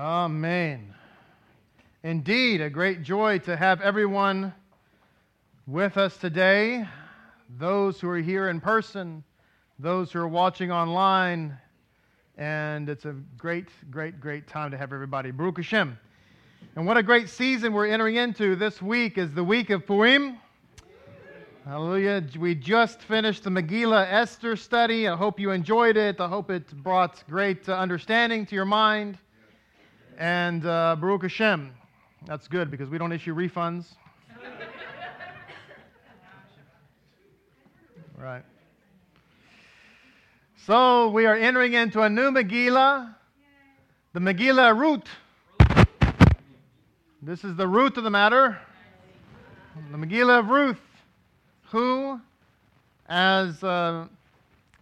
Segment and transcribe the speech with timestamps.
[0.00, 0.94] Amen.
[2.04, 4.54] Indeed, a great joy to have everyone
[5.66, 6.88] with us today.
[7.58, 9.22] Those who are here in person,
[9.78, 11.54] those who are watching online,
[12.38, 15.32] and it's a great, great, great time to have everybody.
[15.32, 15.98] Baruch Hashem.
[16.76, 18.56] And what a great season we're entering into.
[18.56, 20.38] This week is the week of Purim.
[21.66, 22.24] Hallelujah.
[22.38, 25.08] We just finished the Megillah Esther study.
[25.08, 26.22] I hope you enjoyed it.
[26.22, 29.18] I hope it brought great understanding to your mind.
[30.20, 31.72] And uh, Baruch Hashem.
[32.26, 33.86] That's good because we don't issue refunds.
[38.18, 38.42] right.
[40.66, 43.14] So we are entering into a new Megillah,
[44.12, 45.08] the Megillah root.
[47.22, 48.58] This is the root of the matter.
[49.90, 50.82] The Megillah of Ruth,
[51.70, 52.20] who,
[53.08, 54.06] as, uh,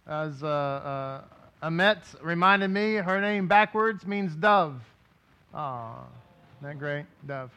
[0.05, 1.21] as uh, uh,
[1.65, 4.81] Amet reminded me, her name backwards means dove.
[5.53, 6.05] Ah,
[6.59, 7.05] isn't that great?
[7.25, 7.51] Dove.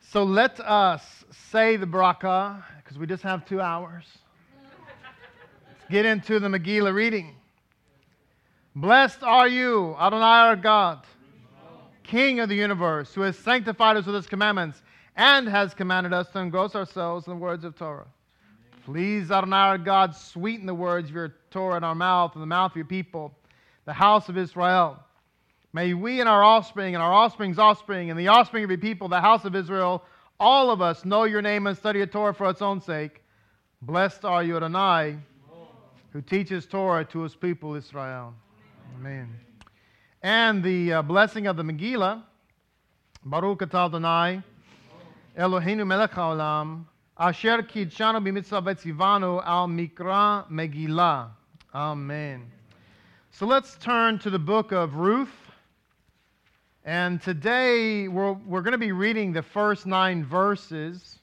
[0.00, 4.04] So let us say the bracha, because we just have two hours.
[5.68, 7.34] Let's get into the Megillah reading.
[8.74, 11.04] Blessed are you, Adonai our God,
[12.02, 14.82] King of the universe, who has sanctified us with his commandments
[15.16, 18.06] and has commanded us to engross ourselves in the words of Torah.
[18.84, 22.46] Please, Adonai our God, sweeten the words of your Torah in our mouth and the
[22.46, 23.34] mouth of your people,
[23.86, 25.02] the house of Israel.
[25.72, 29.08] May we and our offspring and our offspring's offspring and the offspring of your people,
[29.08, 30.02] the house of Israel,
[30.38, 33.22] all of us know your name and study your Torah for its own sake.
[33.82, 35.18] Blessed are you, Adonai,
[36.10, 38.34] who teaches Torah to his people, Israel.
[38.98, 39.28] Amen.
[40.22, 42.22] And the uh, blessing of the Megillah,
[43.24, 44.42] Baruch atah Adonai,
[45.38, 46.84] Eloheinu melech haolam,
[47.18, 51.28] asher kidshanu b'mitzvah v'tzivanu al mikra Megillah.
[51.74, 52.50] Amen.
[53.30, 55.45] So let's turn to the book of Ruth.
[56.86, 61.18] And today we're, we're going to be reading the first nine verses,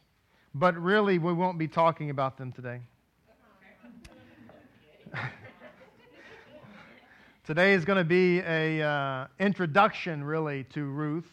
[0.53, 2.81] but really we won't be talking about them today.
[7.45, 11.31] today is going to be an uh, introduction, really, to Ruth.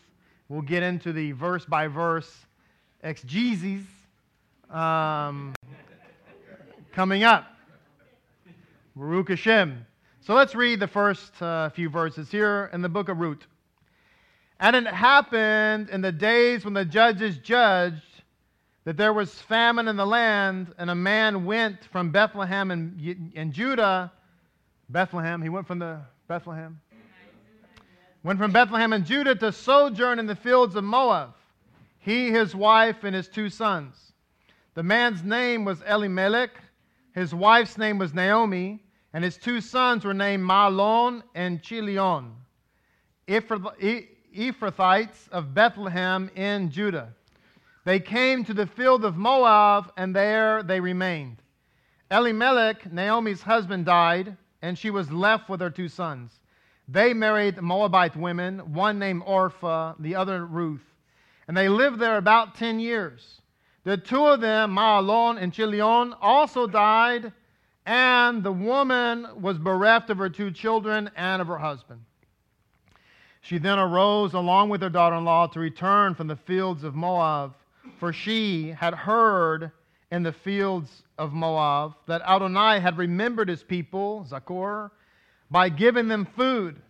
[0.48, 2.32] We'll get into the verse by verse
[3.02, 3.82] exegesis
[4.70, 5.54] um,
[6.92, 7.48] coming up.
[8.94, 9.84] Baruch Hashem.
[10.20, 13.44] So let's read the first uh, few verses here in the book of Ruth.
[14.60, 18.02] And it happened in the days when the judges judged
[18.84, 23.52] that there was famine in the land, and a man went from Bethlehem in, in
[23.52, 24.12] Judah.
[24.90, 26.78] Bethlehem, he went from the Bethlehem.
[28.22, 31.34] Went from Bethlehem in Judah to sojourn in the fields of Moab,
[31.98, 34.12] he, his wife, and his two sons.
[34.74, 36.50] The man's name was Elimelech,
[37.14, 38.82] his wife's name was Naomi,
[39.14, 42.32] and his two sons were named Mahlon and Chilion.
[44.36, 47.14] Ephrathites of Bethlehem in Judah.
[47.84, 51.42] They came to the field of Moab, and there they remained.
[52.10, 56.40] Elimelech, Naomi's husband, died, and she was left with her two sons.
[56.88, 60.84] They married Moabite women, one named Orpha, the other Ruth,
[61.46, 63.40] and they lived there about 10 years.
[63.84, 67.32] The two of them, Mahlon and Chilion, also died,
[67.86, 72.00] and the woman was bereft of her two children and of her husband.
[73.40, 76.94] She then arose along with her daughter in law to return from the fields of
[76.94, 77.54] Moab,
[77.98, 79.72] for she had heard
[80.10, 84.90] in the fields of Moab that Adonai had remembered his people, Zachor,
[85.50, 86.80] by giving them food.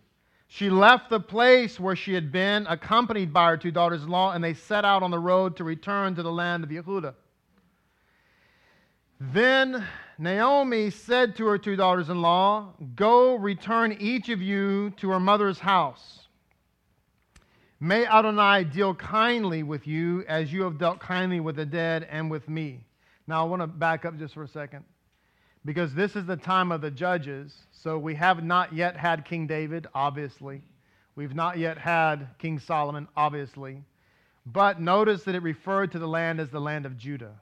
[0.47, 4.33] She left the place where she had been, accompanied by her two daughters in law,
[4.33, 7.13] and they set out on the road to return to the land of Yehudah.
[9.19, 9.85] Then
[10.17, 15.19] Naomi said to her two daughters in law, Go return each of you to her
[15.19, 16.20] mother's house.
[17.83, 22.29] May Adonai deal kindly with you as you have dealt kindly with the dead and
[22.29, 22.85] with me.
[23.25, 24.85] Now, I want to back up just for a second
[25.65, 27.55] because this is the time of the judges.
[27.71, 30.61] So we have not yet had King David, obviously.
[31.15, 33.81] We've not yet had King Solomon, obviously.
[34.45, 37.33] But notice that it referred to the land as the land of Judah.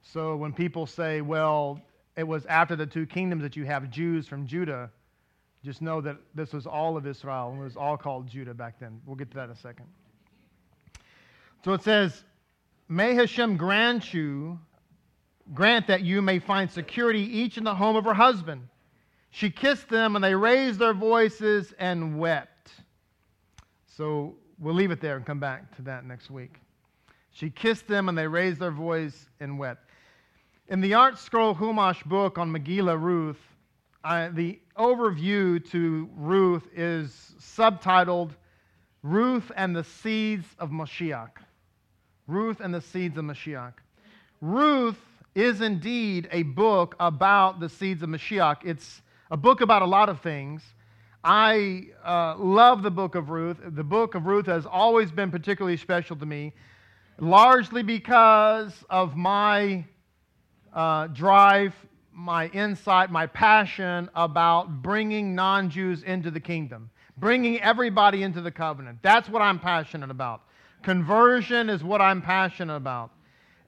[0.00, 1.78] So when people say, well,
[2.16, 4.90] it was after the two kingdoms that you have Jews from Judah,
[5.64, 8.80] just know that this was all of Israel and it was all called Judah back
[8.80, 9.00] then.
[9.06, 9.86] We'll get to that in a second.
[11.64, 12.24] So it says,
[12.88, 14.58] May Hashem grant you,
[15.54, 18.68] grant that you may find security each in the home of her husband.
[19.30, 22.70] She kissed them and they raised their voices and wept.
[23.86, 26.56] So we'll leave it there and come back to that next week.
[27.30, 29.88] She kissed them and they raised their voice and wept.
[30.68, 33.40] In the Art Scroll Chumash book on Megillah Ruth,
[34.04, 38.30] I, the overview to Ruth is subtitled
[39.02, 41.30] Ruth and the Seeds of Mashiach.
[42.26, 43.74] Ruth and the Seeds of Mashiach.
[44.40, 44.98] Ruth
[45.34, 48.58] is indeed a book about the seeds of Mashiach.
[48.64, 50.62] It's a book about a lot of things.
[51.24, 53.58] I uh, love the book of Ruth.
[53.64, 56.52] The book of Ruth has always been particularly special to me,
[57.18, 59.84] largely because of my
[60.72, 61.74] uh, drive,
[62.14, 68.50] my insight, my passion about bringing non Jews into the kingdom, bringing everybody into the
[68.50, 68.98] covenant.
[69.02, 70.42] That's what I'm passionate about.
[70.82, 73.10] Conversion is what I'm passionate about.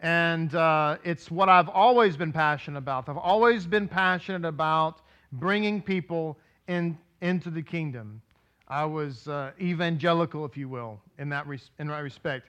[0.00, 3.08] And uh, it's what I've always been passionate about.
[3.08, 5.00] I've always been passionate about
[5.32, 6.36] bringing people
[6.68, 8.20] in, into the kingdom.
[8.68, 12.48] I was uh, evangelical, if you will, in that, res- in that respect.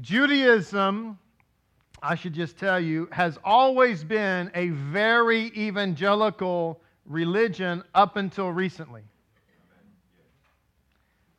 [0.00, 1.18] Judaism,
[2.02, 9.02] I should just tell you, has always been a very evangelical religion up until recently.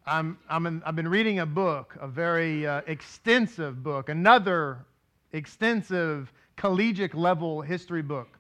[0.05, 4.85] I'm, I'm in, I've been reading a book, a very uh, extensive book, another
[5.33, 8.39] extensive collegiate level history book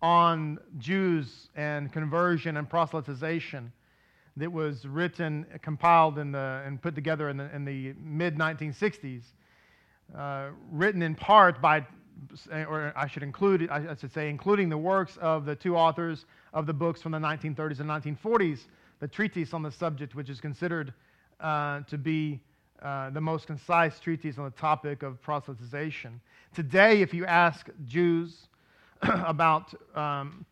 [0.00, 3.70] on Jews and conversion and proselytization
[4.36, 9.22] that was written, compiled, in the, and put together in the, in the mid 1960s,
[10.16, 11.86] uh, written in part by,
[12.50, 16.66] or I should include, I should say, including the works of the two authors of
[16.66, 18.60] the books from the 1930s and 1940s,
[19.00, 20.92] the treatise on the subject, which is considered
[21.40, 22.40] uh, to be
[22.82, 26.18] uh, the most concise treatise on the topic of proselytization.
[26.54, 28.48] Today, if you ask Jews
[29.02, 30.44] about um,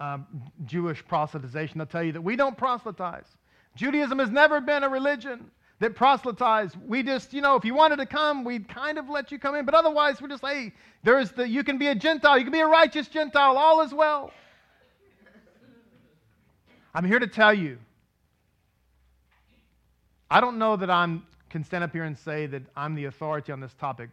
[0.00, 0.18] uh,
[0.64, 3.26] Jewish proselytization, they'll tell you that we don't proselytize.
[3.74, 5.50] Judaism has never been a religion
[5.82, 6.74] that proselytize.
[6.86, 9.54] We just, you know, if you wanted to come, we'd kind of let you come
[9.54, 12.52] in, but otherwise, we're just, hey, there's the, you can be a Gentile, you can
[12.52, 14.32] be a righteous Gentile, all is well.
[16.94, 17.78] I'm here to tell you,
[20.30, 21.18] I don't know that I
[21.50, 24.10] can stand up here and say that I'm the authority on this topic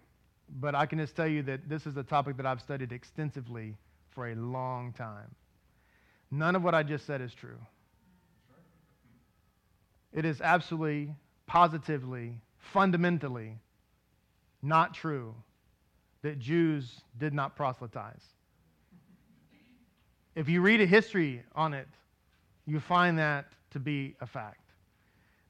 [0.59, 3.75] but I can just tell you that this is a topic that I've studied extensively
[4.09, 5.35] for a long time.
[6.31, 7.57] None of what I just said is true.
[10.13, 11.13] It is absolutely,
[11.49, 13.57] positively, fundamentally
[14.61, 15.33] not true
[16.21, 18.21] that Jews did not proselytize.
[20.35, 21.87] If you read a history on it,
[22.67, 24.61] you find that to be a fact.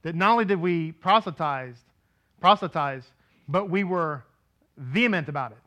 [0.04, 1.76] That not only did we proselytize,
[2.40, 3.04] proselytize,
[3.50, 4.24] but we were
[4.78, 5.58] vehement about it.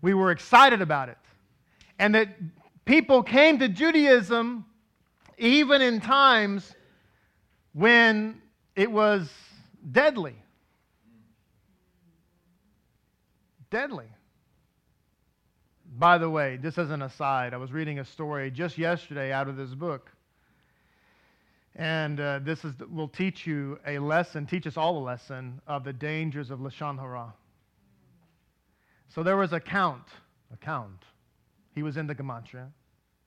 [0.00, 1.18] We were excited about it.
[2.00, 2.28] And that
[2.84, 4.64] people came to Judaism
[5.38, 6.74] even in times
[7.72, 8.41] when
[8.74, 9.30] it was
[9.90, 10.36] deadly.
[13.70, 14.06] Deadly.
[15.98, 19.48] By the way, just as an aside, I was reading a story just yesterday out
[19.48, 20.10] of this book.
[21.74, 25.84] And uh, this is, will teach you a lesson, teach us all a lesson of
[25.84, 27.32] the dangers of Lashon Hara.
[29.14, 30.06] So there was a count.
[30.52, 31.04] A count.
[31.74, 32.68] He was in the gematria.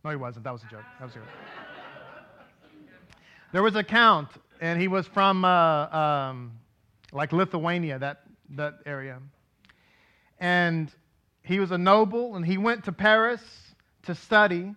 [0.04, 0.44] No, he wasn't.
[0.44, 0.84] That was a joke.
[1.00, 1.28] That was a joke.
[3.52, 4.30] there was a count,
[4.62, 6.60] and he was from uh, um,
[7.12, 8.22] like Lithuania, that,
[8.52, 9.20] that area.
[10.40, 10.92] And
[11.44, 13.42] he was a noble, and he went to Paris
[14.04, 14.74] to study.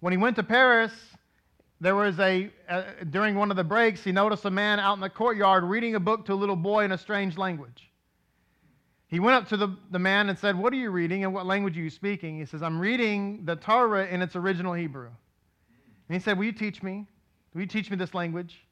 [0.00, 0.92] When he went to Paris,
[1.80, 5.00] there was a, uh, during one of the breaks, he noticed a man out in
[5.00, 7.90] the courtyard reading a book to a little boy in a strange language.
[9.08, 11.46] He went up to the, the man and said, What are you reading and what
[11.46, 12.38] language are you speaking?
[12.38, 15.10] He says, I'm reading the Torah in its original Hebrew.
[16.08, 17.06] And he said, Will you teach me?
[17.54, 18.65] Will you teach me this language?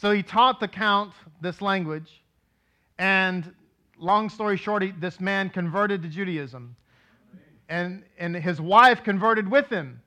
[0.00, 2.22] So he taught the count this language.
[2.98, 3.52] And
[3.98, 6.76] long story short, he, this man converted to Judaism.
[7.68, 10.00] And, and his wife converted with him.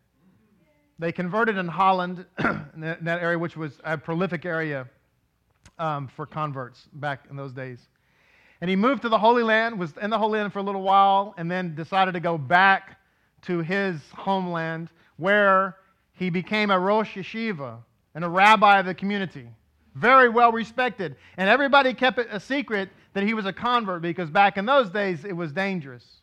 [0.98, 4.88] They converted in Holland, in that, area, which was a prolific area
[5.77, 7.89] um, for converts back in those days.
[8.62, 10.83] And he moved to the Holy Land, was in the Holy Land for a little
[10.83, 12.98] while, and then decided to go back
[13.41, 15.75] to his homeland where
[16.13, 17.79] he became a Rosh Yeshiva
[18.15, 19.50] and a rabbi of the community.
[19.95, 21.15] Very well respected.
[21.38, 24.89] And everybody kept it a secret that he was a convert because back in those
[24.89, 26.21] days it was dangerous.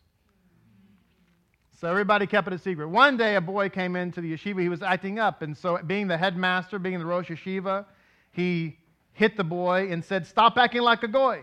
[1.79, 2.87] So everybody kept it a secret.
[2.89, 4.61] One day a boy came into the yeshiva.
[4.61, 5.41] He was acting up.
[5.41, 7.85] And so, being the headmaster, being the Rosh Yeshiva,
[8.31, 8.77] he
[9.13, 11.41] hit the boy and said, Stop acting like a goy.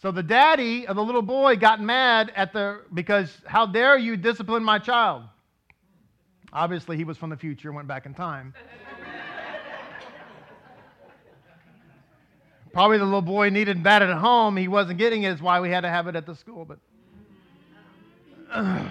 [0.00, 4.16] So the daddy of the little boy got mad at the because how dare you
[4.16, 5.24] discipline my child?
[6.52, 8.54] Obviously, he was from the future, went back in time.
[12.74, 14.56] Probably the little boy needed that at home.
[14.56, 16.66] He wasn't getting it, is why we had to have it at the school.
[16.66, 16.78] But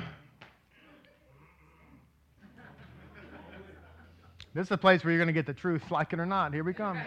[4.53, 6.53] This is a place where you're going to get the truth, like it or not.
[6.53, 7.01] Here we come.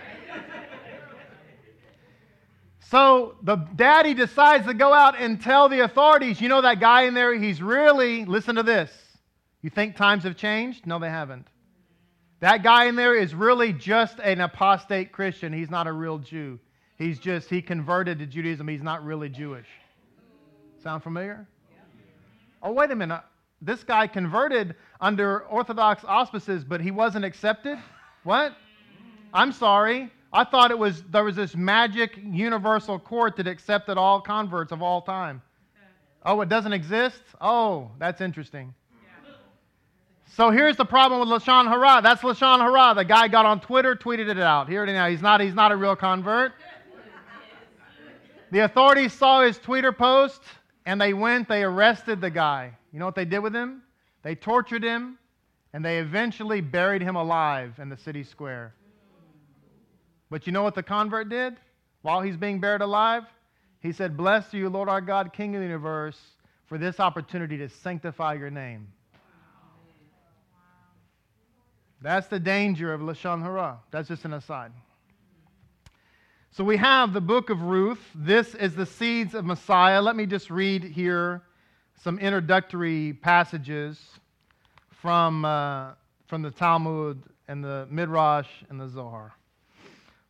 [2.80, 7.02] so the daddy decides to go out and tell the authorities, you know that guy
[7.02, 8.90] in there, he's really, listen to this.
[9.62, 10.87] You think times have changed?
[10.87, 11.47] No, they haven't.
[12.40, 15.52] That guy in there is really just an apostate Christian.
[15.52, 16.59] He's not a real Jew.
[16.99, 18.69] He's just, he converted to Judaism.
[18.69, 19.67] He's not really Jewish.
[20.83, 21.47] Sound familiar?
[22.62, 23.23] Oh, wait a minute.
[23.61, 27.79] This guy converted under Orthodox auspices, but he wasn't accepted?
[28.25, 28.57] What?
[29.33, 30.11] I'm sorry.
[30.33, 34.83] I thought it was there was this magic universal court that accepted all converts of
[34.83, 35.41] all time.
[36.25, 37.23] Oh, it doesn't exist?
[37.41, 38.75] Oh, that's interesting.
[40.35, 42.03] So here's the problem with Lashon Hara.
[42.03, 42.95] That's Lashon Hara.
[42.95, 44.69] The guy got on Twitter, tweeted it out.
[44.69, 45.09] Here it now.
[45.09, 46.53] He's not, he's not a real convert.
[48.50, 50.43] The authorities saw his Twitter post
[50.85, 52.73] and they went, they arrested the guy.
[52.93, 53.83] You know what they did with him?
[54.23, 55.19] They tortured him
[55.73, 58.75] and they eventually buried him alive in the city square.
[60.31, 61.57] But you know what the convert did
[62.03, 63.25] while he's being buried alive?
[63.81, 66.19] He said, Blessed are you, Lord our God, King of the universe,
[66.67, 68.88] for this opportunity to sanctify your name.
[72.00, 73.79] That's the danger of Lashon Hara.
[73.91, 74.73] That's just an aside.
[76.57, 78.01] So we have the book of Ruth.
[78.15, 80.01] This is the seeds of Messiah.
[80.01, 81.43] Let me just read here
[82.03, 84.03] some introductory passages
[84.89, 85.91] from, uh,
[86.27, 89.35] from the Talmud and the Midrash and the Zohar.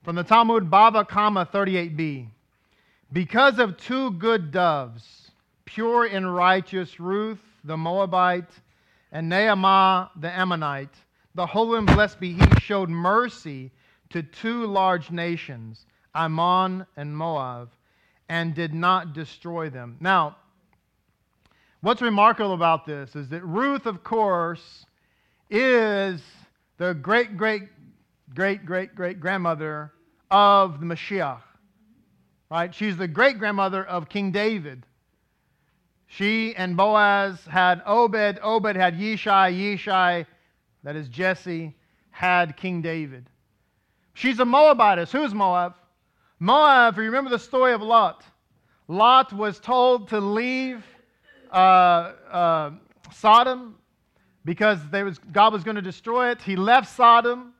[0.03, 2.27] From the Talmud, Bava Kama 38b.
[3.13, 5.31] Because of two good doves,
[5.65, 8.51] pure and righteous Ruth the Moabite
[9.13, 10.97] and Naamah the Ammonite,
[11.37, 13.71] the Holy and Blessed be He showed mercy
[14.11, 17.71] to two large nations, Ammon and Moab,
[18.29, 19.97] and did not destroy them.
[20.01, 20.37] Now,
[21.81, 24.87] what's remarkable about this is that Ruth, of course,
[25.51, 26.23] is
[26.79, 27.65] the great, great,
[28.35, 29.93] great, great, great grandmother
[30.31, 31.43] of the Mashiach.
[32.51, 32.75] Right?
[32.75, 34.87] She's the great grandmother of King David.
[36.07, 40.27] She and Boaz had Obed, Obed had Yishai, Yishai
[40.87, 41.75] that is Jesse,
[42.13, 43.29] had King David.
[44.15, 45.11] She's a Moabitess.
[45.11, 45.75] Who's Moab?
[46.39, 48.25] Moab, if you remember the story of Lot,
[48.89, 50.85] Lot was told to leave
[51.51, 51.57] uh,
[52.31, 52.71] uh,
[53.13, 53.77] Sodom
[54.45, 56.41] because was, God was going to destroy it.
[56.43, 57.55] He left Sodom,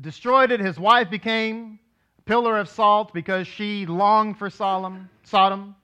[0.00, 0.60] destroyed it.
[0.60, 1.78] His wife became
[2.18, 5.08] a pillar of salt because she longed for Sodom.
[5.24, 5.74] Sodom.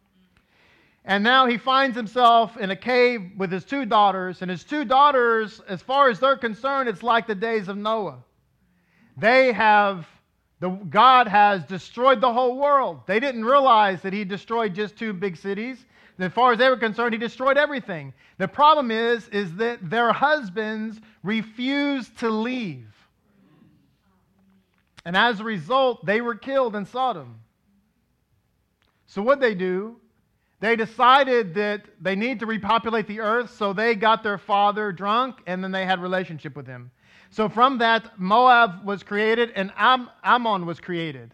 [1.04, 4.42] And now he finds himself in a cave with his two daughters.
[4.42, 8.18] And his two daughters, as far as they're concerned, it's like the days of Noah.
[9.16, 10.06] They have,
[10.60, 13.00] the, God has destroyed the whole world.
[13.06, 15.84] They didn't realize that he destroyed just two big cities.
[16.18, 18.12] As far as they were concerned, he destroyed everything.
[18.36, 22.86] The problem is, is that their husbands refused to leave.
[25.06, 27.40] And as a result, they were killed in Sodom.
[29.06, 29.96] So what they do
[30.60, 35.36] they decided that they need to repopulate the earth, so they got their father drunk
[35.46, 36.90] and then they had relationship with him.
[37.30, 41.32] So from that, Moab was created and Am- Ammon was created.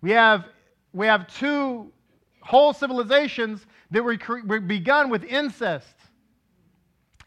[0.00, 0.46] We have,
[0.92, 1.92] we have two
[2.40, 5.94] whole civilizations that were, cre- were begun with incest.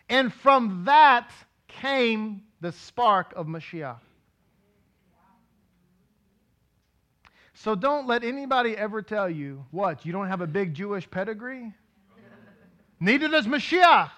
[0.09, 1.31] And from that
[1.67, 3.99] came the spark of Mashiach.
[7.53, 11.73] So don't let anybody ever tell you, what, you don't have a big Jewish pedigree?
[12.99, 14.09] Neither does Mashiach.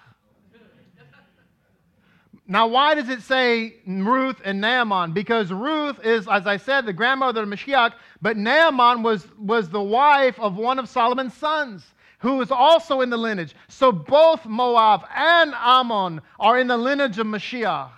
[2.50, 5.12] Now, why does it say Ruth and Naaman?
[5.12, 9.82] Because Ruth is, as I said, the grandmother of Mashiach, but Naaman was, was the
[9.82, 11.84] wife of one of Solomon's sons,
[12.20, 13.54] who was also in the lineage.
[13.68, 17.90] So both Moab and Ammon are in the lineage of Mashiach.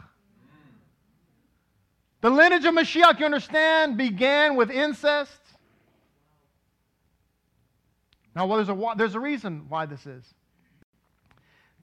[2.20, 5.30] The lineage of Mashiach, you understand, began with incest.
[8.34, 10.24] Now, well, there's, a, there's a reason why this is.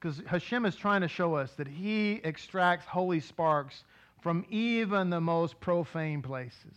[0.00, 3.84] Because Hashem is trying to show us that He extracts holy sparks
[4.20, 6.76] from even the most profane places.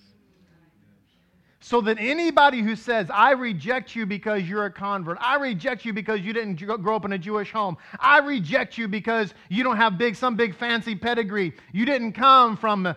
[1.64, 5.94] So that anybody who says, I reject you because you're a convert, I reject you
[5.94, 9.78] because you didn't grow up in a Jewish home, I reject you because you don't
[9.78, 12.94] have big, some big fancy pedigree, you didn't come from uh,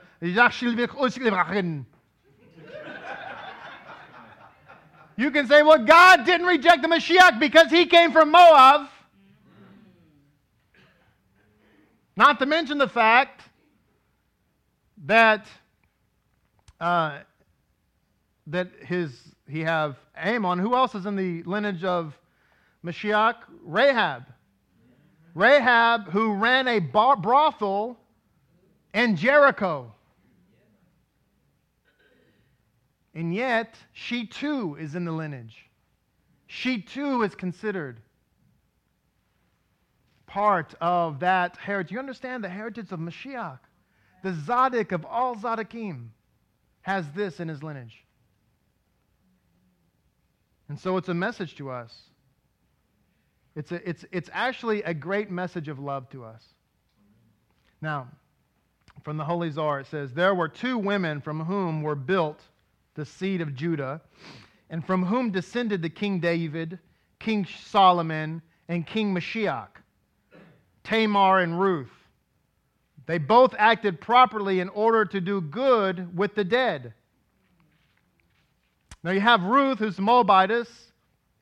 [5.17, 8.89] You can say, well, God didn't reject the Mashiach because he came from Moab.
[12.17, 13.43] Not to mention the fact
[15.07, 15.47] that
[16.81, 17.21] uh,
[18.47, 20.59] that his he have Ammon.
[20.59, 22.19] Who else is in the lineage of
[22.85, 23.37] Mashiach?
[23.63, 24.27] Rahab.
[25.35, 27.99] Rahab, who ran a brothel
[28.93, 29.93] in Jericho.
[33.15, 35.71] And yet, she too is in the lineage.
[36.47, 38.01] She too is considered
[40.35, 41.93] part of that heritage.
[41.93, 43.61] You understand the heritage of Mashiach?
[44.25, 46.09] The Zadok of all Zadokim
[46.83, 48.05] has this in his lineage.
[50.69, 51.97] And so it's a message to us.
[53.55, 56.43] It's, a, it's, it's actually a great message of love to us.
[57.81, 58.09] Now,
[59.05, 62.41] from the Holy Zohar, it says, There were two women from whom were built
[62.97, 64.01] the seed of Judah,
[64.69, 66.81] and from whom descended the King David,
[67.21, 69.69] King Solomon, and King Mashiach,
[70.85, 71.91] Tamar and Ruth.
[73.07, 76.95] They both acted properly in order to do good with the dead.
[79.03, 80.69] Now you have Ruth, who's Moabitess,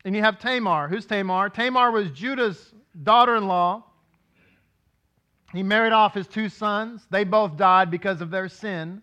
[0.05, 0.89] and you have Tamar.
[0.89, 1.49] Who's Tamar?
[1.49, 3.85] Tamar was Judah's daughter in law.
[5.53, 7.07] He married off his two sons.
[7.11, 9.03] They both died because of their sin.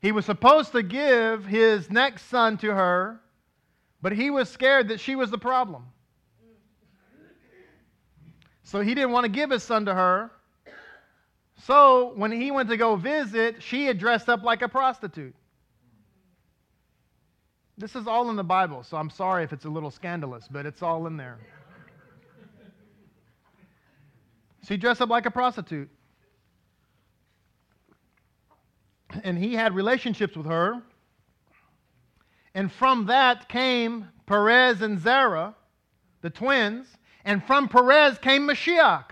[0.00, 3.20] He was supposed to give his next son to her,
[4.02, 5.84] but he was scared that she was the problem.
[8.68, 10.30] So he didn't want to give his son to her.
[11.64, 15.34] So when he went to go visit, she had dressed up like a prostitute.
[17.78, 20.66] This is all in the Bible, so I'm sorry if it's a little scandalous, but
[20.66, 21.38] it's all in there.
[24.66, 25.88] She dressed up like a prostitute.
[29.24, 30.82] and he had relationships with her.
[32.54, 35.54] And from that came Perez and Zerah,
[36.20, 36.86] the twins.
[37.24, 39.04] And from Perez came Mashiach.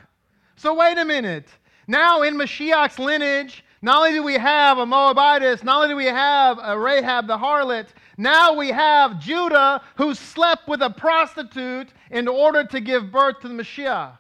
[0.57, 1.49] So wait a minute.
[1.87, 6.07] Now in Mashiach's lineage, not only do we have a Moabitess, not only do we
[6.07, 12.27] have a Rahab the harlot, now we have Judah who slept with a prostitute in
[12.27, 14.17] order to give birth to the Mashiach.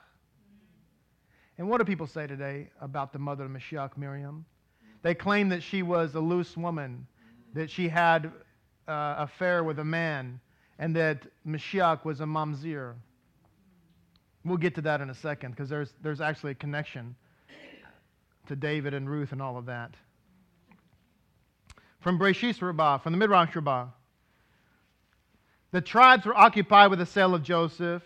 [1.58, 4.44] And what do people say today about the mother of Mashiach, Miriam?
[5.02, 7.06] They claim that she was a loose woman,
[7.54, 8.26] that she had
[8.86, 10.38] uh, affair with a man,
[10.78, 12.94] and that Mashiach was a mamzer.
[14.46, 17.16] We'll get to that in a second because there's, there's actually a connection
[18.46, 19.94] to David and Ruth and all of that.
[21.98, 23.86] From Breshis Rabbah, from the Midrash Rabbah,
[25.72, 28.04] the tribes were occupied with the sale of Joseph.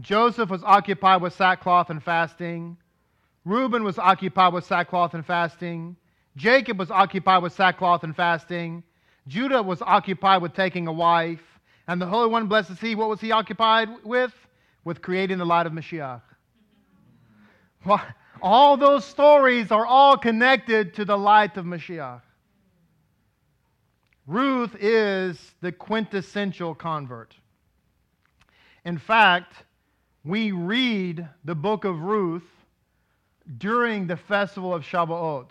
[0.00, 2.76] Joseph was occupied with sackcloth and fasting.
[3.46, 5.96] Reuben was occupied with sackcloth and fasting.
[6.36, 8.82] Jacob was occupied with sackcloth and fasting.
[9.28, 11.42] Judah was occupied with taking a wife.
[11.88, 14.32] And the Holy One, blessed is He, what was he occupied with?
[14.84, 16.22] With creating the light of Mashiach.
[18.42, 22.22] All those stories are all connected to the light of Mashiach.
[24.26, 27.34] Ruth is the quintessential convert.
[28.84, 29.54] In fact,
[30.24, 32.44] we read the book of Ruth
[33.58, 35.48] during the festival of Shavuot.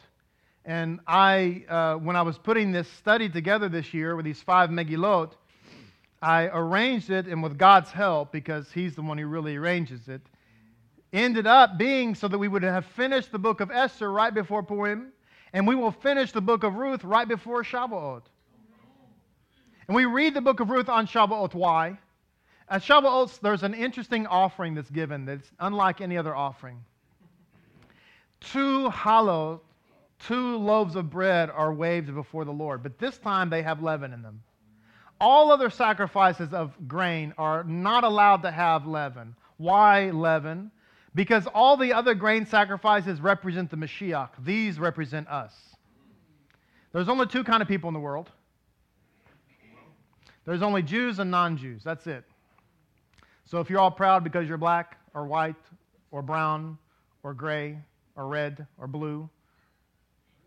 [0.64, 4.70] And I, uh, when I was putting this study together this year with these five
[4.70, 5.32] Megillot,
[6.22, 10.22] I arranged it, and with God's help, because He's the one who really arranges it,
[11.14, 14.64] ended up being so that we would have finished the book of Esther right before
[14.64, 15.12] Purim,
[15.54, 18.24] and we will finish the book of Ruth right before Shavuot.
[19.88, 21.54] And we read the book of Ruth on Shavuot.
[21.54, 21.98] Why?
[22.70, 26.78] At Shavuot, there's an interesting offering that's given that's unlike any other offering
[28.42, 29.62] two hollow,
[30.20, 34.12] two loaves of bread are waved before the Lord, but this time they have leaven
[34.12, 34.42] in them.
[35.22, 39.36] All other sacrifices of grain are not allowed to have leaven.
[39.58, 40.72] Why leaven?
[41.14, 44.30] Because all the other grain sacrifices represent the Mashiach.
[44.44, 45.54] These represent us.
[46.92, 48.32] There's only two kind of people in the world.
[50.44, 51.84] There's only Jews and non-Jews.
[51.84, 52.24] That's it.
[53.46, 55.56] So if you're all proud because you're black or white
[56.10, 56.80] or brown
[57.22, 57.78] or gray
[58.16, 59.30] or red or blue.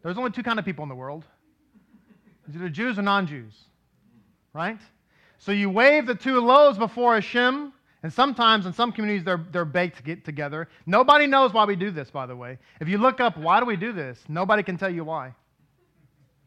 [0.03, 1.25] There's only two kind of people in the world.
[2.49, 3.55] It's either Jews or non-Jews.
[4.55, 4.81] Right?
[5.39, 9.67] So you wave the two loaves before Hashem, and sometimes in some communities they're, they're
[9.67, 10.69] baked get together.
[10.87, 12.59] Nobody knows why we do this, by the way.
[12.81, 15.35] If you look up why do we do this, nobody can tell you why.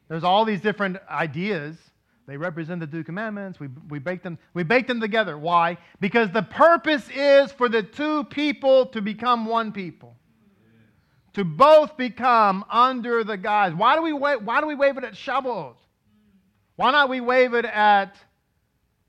[0.08, 1.78] There's all these different ideas.
[2.28, 3.60] They represent the two commandments.
[3.60, 5.38] We, we, bake them, we bake them together.
[5.38, 5.78] Why?
[6.00, 10.16] Because the purpose is for the two people to become one people
[11.38, 13.72] to both become under the guise.
[13.72, 15.76] Why do we wait, why do we wave it at Shavuot?
[16.78, 18.16] Why not we wave it at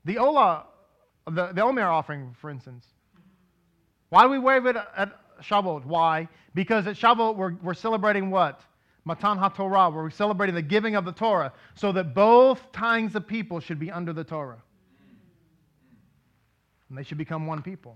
[0.03, 0.65] the Ola,
[1.25, 2.85] the, the Omer offering, for instance?
[4.09, 5.85] Why do we wave it at Shavuot?
[5.85, 6.27] Why?
[6.53, 8.61] Because at Shavuot we're, we're celebrating what?
[9.05, 13.25] Matan HaTorah, where we're celebrating the giving of the Torah, so that both kinds of
[13.25, 14.61] people should be under the Torah.
[16.89, 17.95] And they should become one people.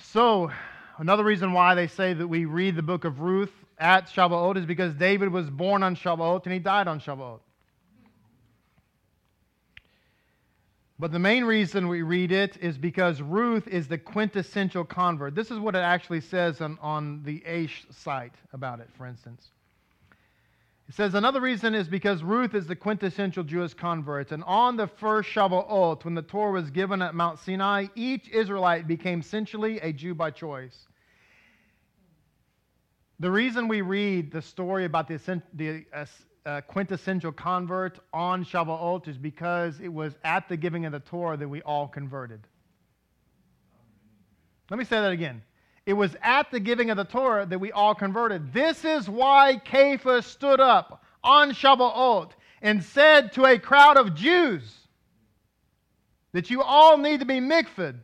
[0.00, 0.50] So,
[0.98, 4.66] Another reason why they say that we read the book of Ruth at Shavuot is
[4.66, 7.40] because David was born on Shavuot and he died on Shavuot.
[10.98, 15.34] But the main reason we read it is because Ruth is the quintessential convert.
[15.34, 19.50] This is what it actually says on, on the Aish site about it, for instance.
[20.88, 24.32] It says another reason is because Ruth is the quintessential Jewish convert.
[24.32, 28.86] And on the first Shavuot, when the Torah was given at Mount Sinai, each Israelite
[28.86, 30.86] became essentially a Jew by choice.
[33.18, 36.04] The reason we read the story about the, the uh,
[36.44, 41.36] uh, quintessential convert on Shavuot is because it was at the giving of the Torah
[41.38, 42.40] that we all converted.
[44.70, 45.42] Let me say that again.
[45.86, 48.52] It was at the giving of the Torah that we all converted.
[48.52, 54.76] This is why Cephas stood up on Shavuot and said to a crowd of Jews
[56.32, 58.00] that you all need to be mikved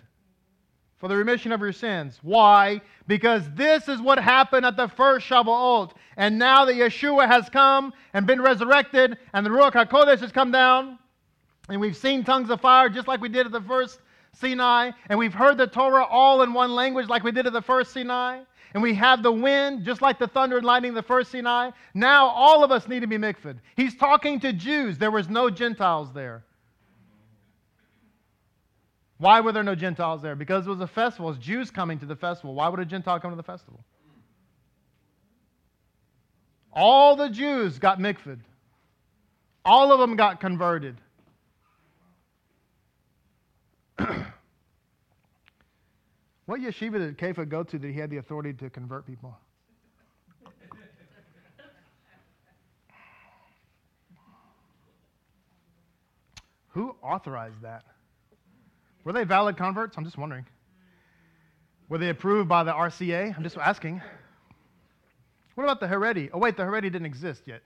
[1.02, 2.20] for the remission of your sins.
[2.22, 2.80] Why?
[3.08, 5.90] Because this is what happened at the first Shavuot.
[6.16, 10.52] And now that Yeshua has come and been resurrected, and the Ruach HaKodesh has come
[10.52, 11.00] down,
[11.68, 13.98] and we've seen tongues of fire just like we did at the first
[14.32, 17.62] Sinai, and we've heard the Torah all in one language like we did at the
[17.62, 21.32] first Sinai, and we have the wind just like the thunder and lightning the first
[21.32, 21.72] Sinai.
[21.94, 23.56] Now all of us need to be mikved.
[23.74, 24.98] He's talking to Jews.
[24.98, 26.44] There was no Gentiles there.
[29.22, 30.34] Why were there no Gentiles there?
[30.34, 31.28] Because it was a festival.
[31.28, 32.54] It was Jews coming to the festival.
[32.54, 33.84] Why would a Gentile come to the festival?
[36.72, 38.40] All the Jews got mikved.
[39.64, 40.96] All of them got converted.
[46.46, 49.38] what yeshiva did Kefa go to that he had the authority to convert people?
[56.70, 57.84] Who authorized that?
[59.04, 59.96] Were they valid converts?
[59.96, 60.46] I'm just wondering.
[61.88, 63.36] Were they approved by the RCA?
[63.36, 64.00] I'm just asking.
[65.54, 66.30] What about the Haredi?
[66.32, 67.62] Oh, wait, the Haredi didn't exist yet.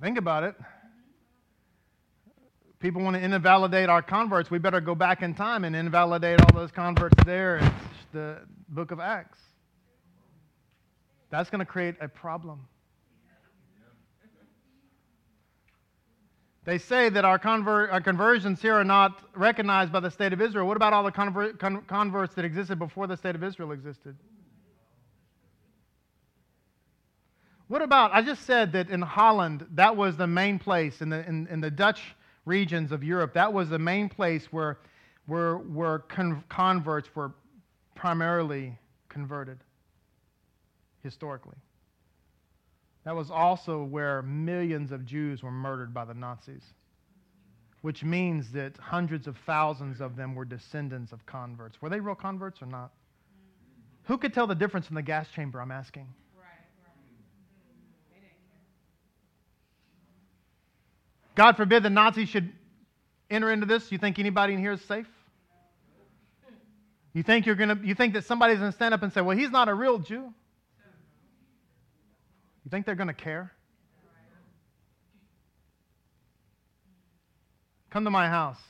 [0.00, 0.54] Think about it
[2.80, 6.58] people want to invalidate our converts, we better go back in time and invalidate all
[6.58, 7.72] those converts there in
[8.12, 8.38] the
[8.70, 9.38] book of Acts.
[11.28, 12.66] That's going to create a problem.
[16.64, 20.42] They say that our, convert, our, conversions here are not recognized by the state of
[20.42, 20.66] Israel.
[20.66, 24.14] What about all the convert, con, converts that existed before the state of Israel existed?
[27.68, 31.26] What about, I just said that in Holland, that was the main place, in the,
[31.26, 32.02] in, in the Dutch
[32.44, 34.78] regions of Europe, that was the main place where,
[35.26, 37.32] where, where con- converts were
[37.94, 38.76] primarily
[39.08, 39.58] converted
[41.02, 41.56] historically.
[43.04, 46.62] That was also where millions of Jews were murdered by the Nazis,
[47.80, 51.80] which means that hundreds of thousands of them were descendants of converts.
[51.80, 52.92] Were they real converts or not?
[54.04, 55.60] Who could tell the difference in the gas chamber?
[55.60, 56.08] I'm asking.
[61.34, 62.52] God forbid the Nazis should
[63.30, 63.90] enter into this.
[63.90, 65.06] You think anybody in here is safe?
[67.12, 69.50] You think you're gonna you think that somebody's gonna stand up and say, Well, he's
[69.50, 70.32] not a real Jew?
[72.64, 73.52] You think they're gonna care?
[77.90, 78.60] Come to my house.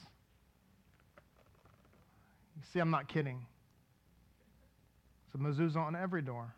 [2.56, 3.44] You see, I'm not kidding.
[5.32, 6.54] So mezuzah on every door.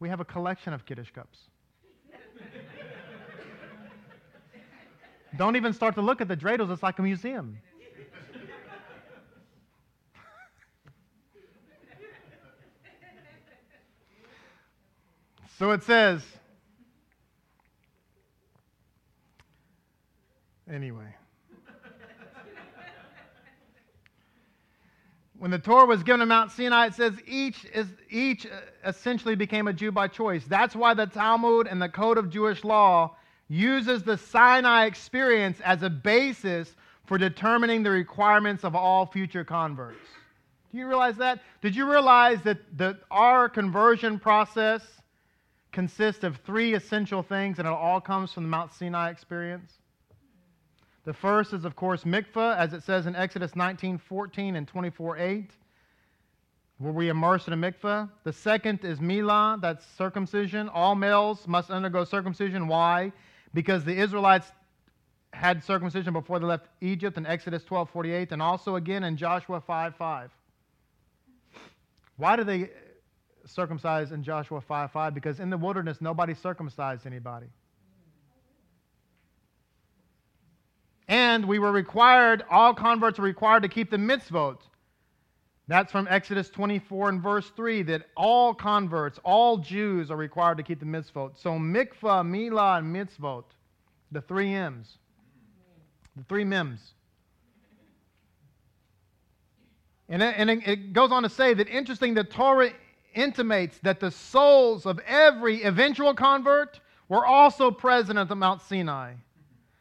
[0.00, 1.38] We have a collection of Kiddush cups.
[5.36, 6.70] Don't even start to look at the dreidels.
[6.72, 7.58] It's like a museum.
[15.58, 16.22] So it says,
[20.70, 21.14] anyway.
[25.38, 28.46] when the Torah was given to Mount Sinai, it says each, is, each
[28.84, 30.44] essentially became a Jew by choice.
[30.46, 33.16] That's why the Talmud and the Code of Jewish Law
[33.48, 36.74] uses the Sinai experience as a basis
[37.06, 39.98] for determining the requirements of all future converts.
[40.72, 41.40] Do you realize that?
[41.62, 44.82] Did you realize that the, our conversion process
[45.76, 49.72] consists of three essential things and it all comes from the Mount Sinai experience?
[51.04, 55.18] The first is, of course, mikvah, as it says in Exodus 19 14 and 24
[55.18, 55.50] 8,
[56.78, 58.10] where we immerse in a mikvah.
[58.24, 60.68] The second is milah, that's circumcision.
[60.68, 62.66] All males must undergo circumcision.
[62.66, 63.12] Why?
[63.56, 64.52] because the Israelites
[65.32, 69.60] had circumcision before they left Egypt in Exodus 12 48, and also again in Joshua
[69.60, 70.30] 5 5.
[72.18, 72.70] Why do they
[73.46, 75.14] circumcise in Joshua 5 5?
[75.14, 77.46] Because in the wilderness, nobody circumcised anybody.
[81.08, 84.58] And we were required, all converts are required to keep the mitzvot.
[85.68, 90.62] That's from Exodus 24 and verse 3 that all converts, all Jews are required to
[90.62, 91.40] keep the mitzvot.
[91.40, 93.44] So mikvah, milah, and mitzvot,
[94.12, 94.98] the three M's,
[96.16, 96.94] the three mims.
[100.08, 102.70] And it, and it goes on to say that interesting, the Torah
[103.16, 109.14] intimates that the souls of every eventual convert were also present at the Mount Sinai.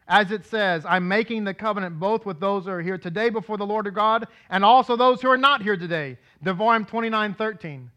[0.07, 3.57] As it says, I'm making the covenant both with those who are here today before
[3.57, 6.17] the Lord of God and also those who are not here today.
[6.43, 7.91] Devarim 29 13.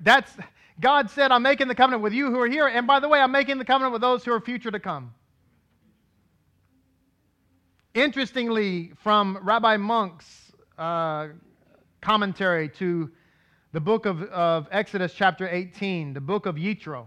[0.00, 0.32] That's,
[0.80, 2.66] God said, I'm making the covenant with you who are here.
[2.66, 5.14] And by the way, I'm making the covenant with those who are future to come.
[7.94, 11.28] Interestingly, from Rabbi Munk's uh,
[12.00, 13.10] commentary to
[13.72, 17.06] the book of, of Exodus, chapter 18, the book of Yitro,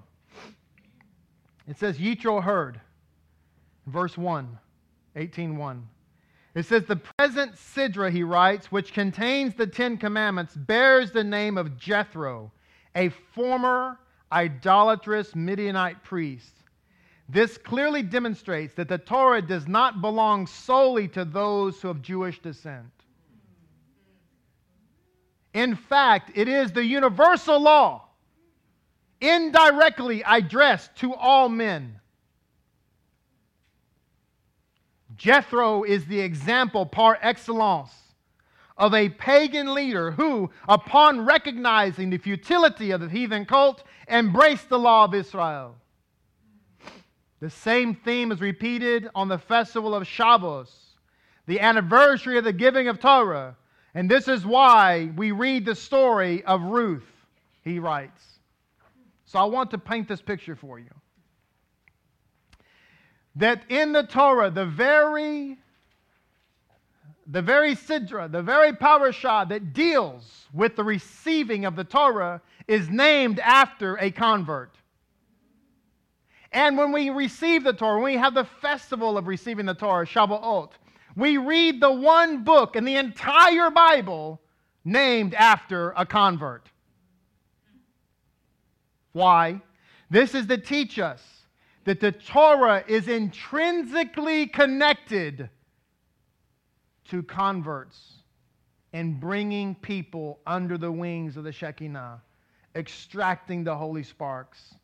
[1.67, 2.80] it says, Yitro heard
[3.88, 4.58] verse 1,
[5.15, 5.82] 18.1.
[6.56, 11.58] It says, The present Sidra, he writes, which contains the Ten Commandments, bears the name
[11.58, 12.51] of Jethro,
[12.95, 13.99] a former
[14.32, 16.54] idolatrous Midianite priest.
[17.28, 22.39] This clearly demonstrates that the Torah does not belong solely to those who have Jewish
[22.39, 22.94] descent.
[25.55, 28.09] In fact, it is the universal law,
[29.21, 32.01] indirectly addressed to all men.
[35.15, 37.93] Jethro is the example par excellence
[38.77, 44.77] of a pagan leader who, upon recognizing the futility of the heathen cult, embraced the
[44.77, 45.77] law of Israel.
[47.39, 50.97] The same theme is repeated on the festival of Shavuos,
[51.45, 53.55] the anniversary of the giving of Torah.
[53.95, 57.08] And this is why we read the story of Ruth,
[57.63, 58.21] he writes.
[59.23, 60.91] So I want to paint this picture for you
[63.38, 65.58] that in the Torah, the very
[67.27, 72.88] the very sidra, the very parashah that deals with the receiving of the Torah is
[72.89, 74.75] named after a convert.
[76.51, 80.05] And when we receive the Torah, when we have the festival of receiving the Torah,
[80.05, 80.71] Shavuot,
[81.15, 84.41] we read the one book in the entire Bible
[84.84, 86.69] named after a convert.
[89.13, 89.62] Why?
[90.10, 91.23] This is to teach us
[91.86, 95.49] that the Torah is intrinsically connected
[97.06, 98.15] to converts
[98.91, 102.21] and bringing people under the wings of the Shekinah,
[102.75, 104.75] extracting the holy sparks.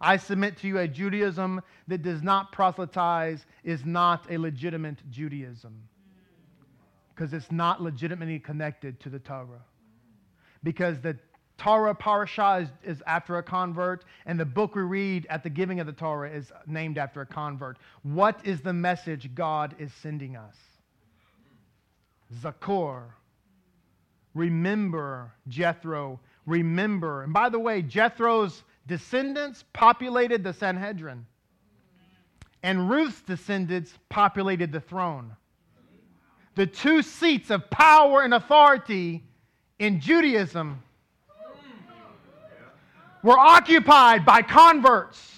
[0.00, 5.82] I submit to you a Judaism that does not proselytize is not a legitimate Judaism
[7.14, 9.64] because it's not legitimately connected to the Torah.
[10.62, 11.16] Because the
[11.56, 15.80] Torah parashah is, is, after a convert, and the book we read at the giving
[15.80, 17.78] of the Torah is named after a convert.
[18.02, 20.56] What is the message God is sending us?
[22.42, 23.04] Zakor.
[24.34, 26.20] Remember Jethro.
[26.44, 27.22] Remember.
[27.22, 31.26] And by the way, Jethro's descendants populated the Sanhedrin,
[32.62, 35.36] and Ruth's descendants populated the throne.
[36.54, 39.22] The two seats of power and authority
[39.78, 40.82] in Judaism
[43.22, 45.32] were occupied by converts.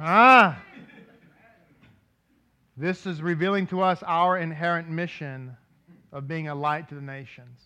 [0.00, 0.62] Ah.
[2.78, 5.56] This is revealing to us our inherent mission
[6.12, 7.58] of being a light to the nations.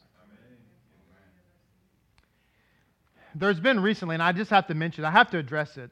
[3.35, 5.91] There's been recently, and I just have to mention, I have to address it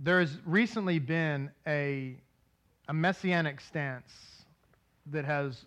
[0.00, 2.16] there's recently been a,
[2.88, 4.44] a messianic stance
[5.06, 5.64] that has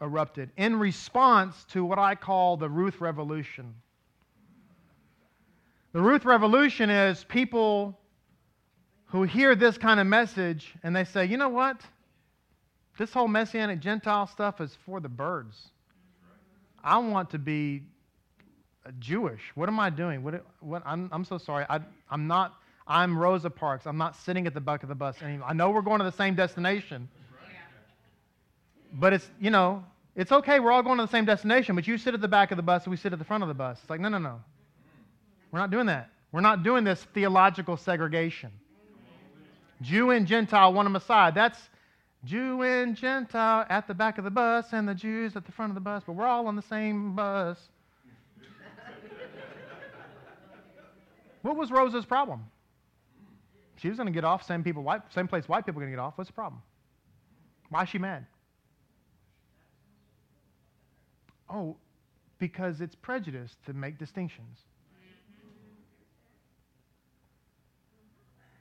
[0.00, 3.74] erupted in response to what I call the Ruth Revolution.
[5.92, 7.98] The Ruth Revolution is people
[9.08, 11.80] who hear this kind of message and they say, you know what?
[12.98, 15.68] This whole Messianic Gentile stuff is for the birds.
[16.82, 17.82] I want to be
[18.98, 19.42] Jewish.
[19.54, 20.22] What am I doing?
[20.22, 21.64] What, what, I'm, I'm so sorry.
[21.68, 22.54] I, I'm not
[22.88, 23.86] I'm Rosa Parks.
[23.86, 25.46] I'm not sitting at the back of the bus anymore.
[25.48, 27.08] I know we're going to the same destination.
[28.94, 29.84] But it's, you know,
[30.16, 30.58] it's okay.
[30.58, 32.62] We're all going to the same destination, but you sit at the back of the
[32.62, 33.78] bus and we sit at the front of the bus.
[33.82, 34.40] It's like, no, no, no.
[35.52, 36.08] We're not doing that.
[36.32, 38.50] We're not doing this theological segregation.
[39.80, 41.34] Jew and Gentile want them aside.
[41.34, 41.58] That's
[42.24, 45.70] Jew and Gentile at the back of the bus and the Jews at the front
[45.70, 47.58] of the bus, but we're all on the same bus.
[51.42, 52.44] what was Rosa's problem?
[53.76, 55.92] She was going to get off, same people, white, same place white people are going
[55.92, 56.14] to get off.
[56.16, 56.60] What's the problem?
[57.70, 58.26] Why is she mad?
[61.48, 61.76] Oh,
[62.38, 64.58] because it's prejudice to make distinctions.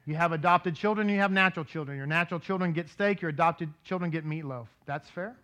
[0.08, 1.98] You have adopted children, you have natural children.
[1.98, 4.68] Your natural children get steak, your adopted children get meatloaf.
[4.86, 5.36] That's fair?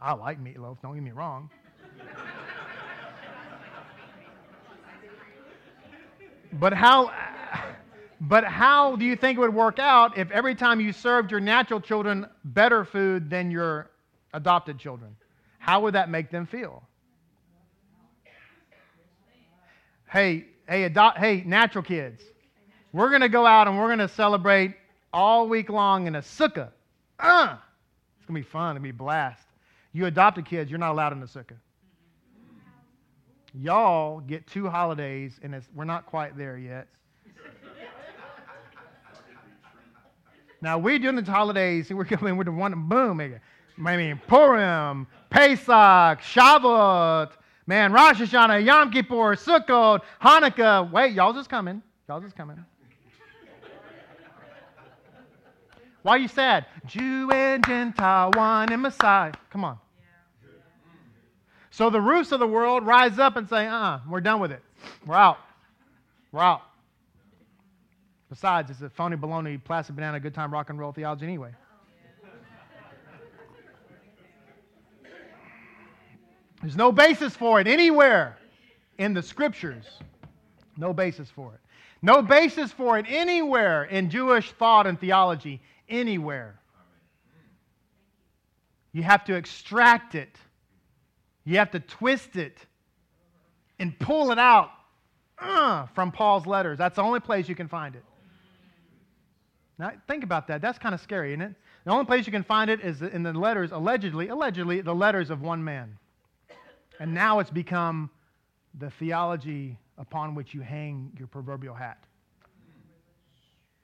[0.00, 1.50] I like meatloaf, don't get me wrong.
[6.54, 7.12] but how
[8.22, 11.40] but how do you think it would work out if every time you served your
[11.40, 13.90] natural children better food than your
[14.32, 15.14] adopted children?
[15.58, 16.82] How would that make them feel?
[20.10, 22.22] Hey, hey, adopt, hey, natural kids,
[22.94, 24.76] we're going to go out and we're going to celebrate
[25.12, 26.70] all week long in a sukkah.
[27.18, 27.56] Uh,
[28.16, 28.76] it's going to be fun.
[28.76, 29.44] To be blast.
[29.92, 31.56] You adopted kids, you're not allowed in the sukkah.
[33.52, 36.86] Y'all get two holidays, and we're not quite there yet.
[40.60, 45.06] now, we're doing the holidays, and we're coming with the one, boom, I mean, Purim,
[45.30, 47.32] Pesach, Shavuot,
[47.66, 50.90] man, Rosh Hashanah, Yom Kippur, Sukkot, Hanukkah.
[50.90, 51.82] Wait, y'all just coming.
[52.08, 52.64] Y'all just coming.
[56.04, 56.66] Why are you sad?
[56.84, 59.32] Jew and Gentile, one and Messiah.
[59.48, 59.78] Come on.
[61.70, 64.52] So the Ruths of the world rise up and say, uh uh-uh, we're done with
[64.52, 64.62] it.
[65.06, 65.38] We're out.
[66.30, 66.60] We're out.
[68.28, 71.52] Besides, it's a phony baloney, plastic banana, good time rock and roll theology anyway.
[76.60, 78.36] There's no basis for it anywhere
[78.98, 79.86] in the scriptures.
[80.76, 81.60] No basis for it.
[82.02, 85.62] No basis for it anywhere in Jewish thought and theology.
[85.88, 86.60] Anywhere.
[88.92, 90.38] You have to extract it
[91.44, 92.58] you have to twist it
[93.78, 94.70] and pull it out
[95.38, 96.78] uh, from Paul's letters.
[96.78, 98.04] That's the only place you can find it.
[99.78, 100.62] Now, think about that.
[100.62, 101.54] That's kind of scary, isn't it?
[101.84, 105.30] The only place you can find it is in the letters, allegedly, allegedly, the letters
[105.30, 105.98] of one man.
[106.98, 108.08] And now it's become
[108.78, 112.02] the theology upon which you hang your proverbial hat.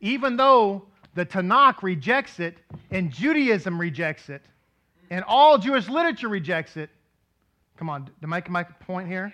[0.00, 2.56] Even though the Tanakh rejects it,
[2.90, 4.42] and Judaism rejects it,
[5.10, 6.90] and all Jewish literature rejects it,
[7.80, 9.32] Come on, to make my point here?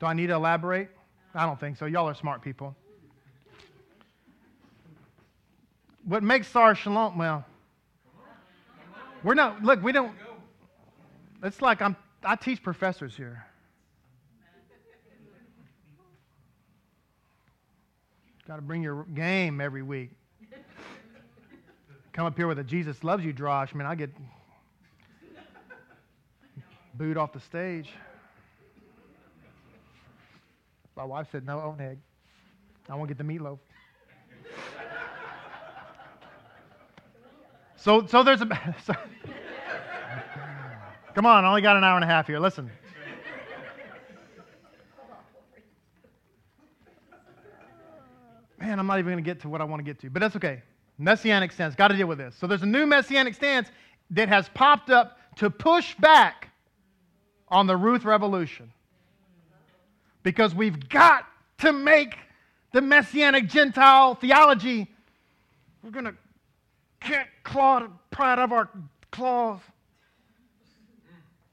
[0.00, 0.88] Do I need to elaborate?
[1.32, 1.86] I don't think so.
[1.86, 2.74] Y'all are smart people.
[6.02, 7.44] What makes Sar Shalom, well,
[9.22, 10.16] we're not, look, we don't,
[11.44, 13.46] it's like I'm, I teach professors here.
[18.48, 20.10] Got to bring your game every week.
[22.18, 23.64] Come up here with a Jesus loves you draw.
[23.74, 24.10] man, I get
[26.94, 27.90] booed off the stage.
[30.96, 31.98] My wife said, No, own egg.
[32.90, 33.60] I won't get the meatloaf.
[37.76, 38.74] so, so there's a.
[38.84, 38.94] So,
[41.14, 42.40] come on, I only got an hour and a half here.
[42.40, 42.68] Listen.
[48.58, 50.18] Man, I'm not even going to get to what I want to get to, but
[50.18, 50.62] that's okay.
[50.98, 52.34] Messianic stance, got to deal with this.
[52.34, 53.68] So there's a new messianic stance
[54.10, 56.50] that has popped up to push back
[57.48, 58.72] on the Ruth Revolution.
[60.24, 61.24] Because we've got
[61.58, 62.16] to make
[62.72, 64.88] the Messianic Gentile theology,
[65.82, 66.14] we're going to
[67.00, 68.68] can't claw the pride of our
[69.12, 69.60] claws.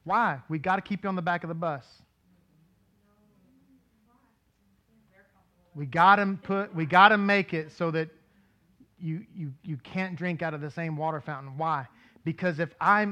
[0.03, 0.39] Why?
[0.49, 1.85] We got to keep you on the back of the bus.
[5.75, 6.73] We got to put.
[6.73, 8.09] We got to make it so that
[8.99, 11.57] you you you can't drink out of the same water fountain.
[11.57, 11.87] Why?
[12.23, 13.07] Because if I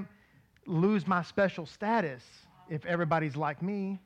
[0.66, 2.24] lose my special status,
[2.70, 4.00] if everybody's like me,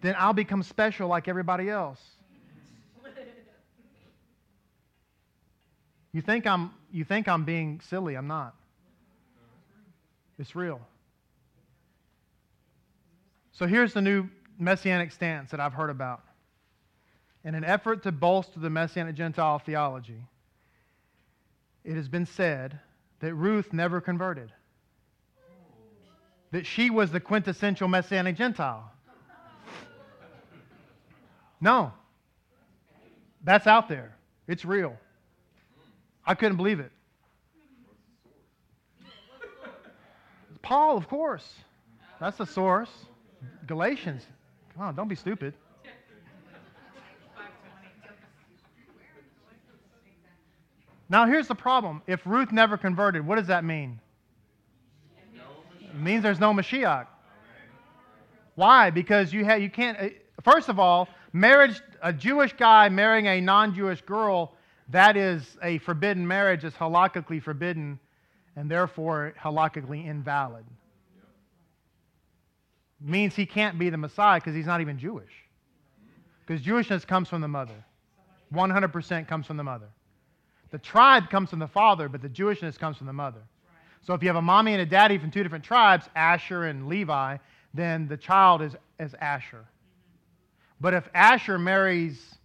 [0.00, 2.00] then I'll become special like everybody else.
[6.12, 8.54] You think I'm you think I'm being silly, I'm not.
[10.38, 10.80] It's real.
[13.52, 16.22] So here's the new messianic stance that I've heard about.
[17.44, 20.22] In an effort to bolster the messianic Gentile theology,
[21.88, 22.78] it has been said
[23.20, 24.52] that Ruth never converted
[26.50, 28.92] that she was the quintessential Messianic Gentile.
[31.62, 31.92] No.
[33.42, 34.14] That's out there.
[34.46, 34.98] It's real.
[36.26, 36.92] I couldn't believe it.
[40.60, 41.54] Paul, of course.
[42.20, 42.90] That's the source.
[43.66, 44.26] Galatians.
[44.74, 45.54] Come on, don't be stupid.
[51.08, 52.02] Now, here's the problem.
[52.06, 54.00] If Ruth never converted, what does that mean?
[55.80, 57.06] It means there's no Mashiach.
[58.54, 58.90] Why?
[58.90, 60.08] Because you, have, you can't, uh,
[60.42, 64.54] first of all, marriage, a Jewish guy marrying a non Jewish girl,
[64.90, 67.98] that is a forbidden marriage, it's halakhically forbidden,
[68.56, 70.64] and therefore halakhically invalid.
[73.00, 75.32] means he can't be the Messiah because he's not even Jewish.
[76.44, 77.84] Because Jewishness comes from the mother.
[78.52, 79.88] 100% comes from the mother.
[80.70, 83.40] The tribe comes from the father, but the Jewishness comes from the mother.
[84.02, 86.88] So if you have a mommy and a daddy from two different tribes, Asher and
[86.88, 87.36] Levi,
[87.74, 89.64] then the child is, is Asher.
[90.80, 92.36] But if Asher marries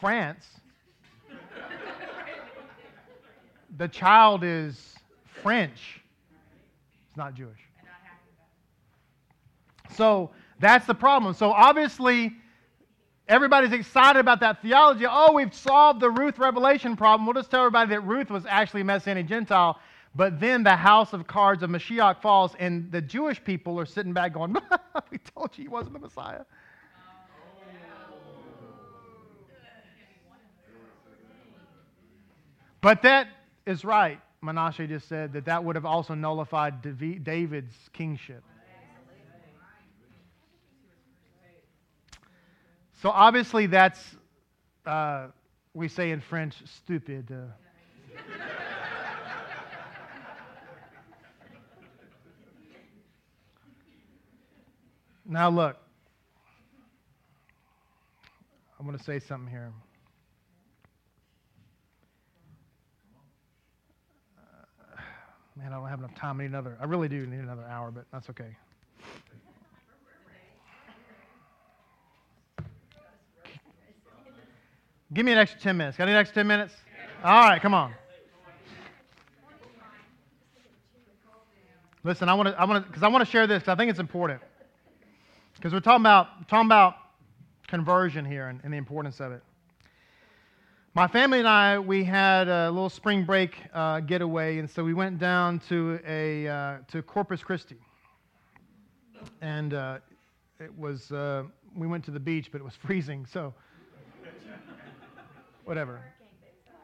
[0.00, 0.46] France,
[3.76, 4.94] the child is
[5.42, 6.00] French.
[7.08, 7.60] It's not Jewish.
[9.94, 11.34] So that's the problem.
[11.34, 12.34] So obviously,
[13.28, 15.04] everybody's excited about that theology.
[15.08, 17.26] Oh, we've solved the Ruth revelation problem.
[17.26, 19.78] We'll just tell everybody that Ruth was actually a Messianic Gentile.
[20.14, 24.14] But then the house of cards of Mashiach falls, and the Jewish people are sitting
[24.14, 24.56] back going,
[25.10, 26.44] We told you he wasn't the Messiah.
[32.80, 33.28] But that
[33.66, 34.20] is right.
[34.42, 36.80] Menashe just said that that would have also nullified
[37.24, 38.44] David's kingship.
[43.06, 44.16] So obviously, that's,
[44.84, 45.28] uh,
[45.74, 47.30] we say in French, stupid.
[47.30, 47.44] Uh.
[55.24, 55.76] now, look,
[58.80, 59.72] I want to say something here.
[64.36, 65.00] Uh,
[65.54, 66.40] man, I don't have enough time.
[66.40, 66.76] I need another.
[66.80, 68.56] I really do need another hour, but that's okay.
[75.12, 75.96] Give me an extra 10 minutes.
[75.96, 76.74] Got an extra 10 minutes?
[77.22, 77.94] All right, come on.
[82.02, 83.90] Listen, I want to, I want to, because I want to share this I think
[83.90, 84.40] it's important.
[85.54, 86.96] Because we're talking about, talking about
[87.66, 89.42] conversion here and, and, the importance of it.
[90.94, 94.94] My family and I, we had a little spring break uh, getaway, and so we
[94.94, 97.76] went down to a uh, to Corpus Christi,
[99.40, 99.98] and uh,
[100.60, 101.44] it was uh,
[101.76, 103.52] we went to the beach, but it was freezing, so
[105.66, 106.00] whatever.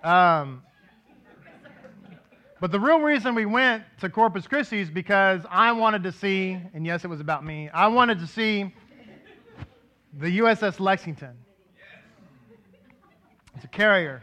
[0.03, 0.63] Um,
[2.61, 6.59] but the real reason we went to Corpus Christi is because I wanted to see,
[6.75, 8.75] and yes, it was about me, I wanted to see
[10.19, 11.37] the USS Lexington.
[13.55, 14.23] It's a carrier.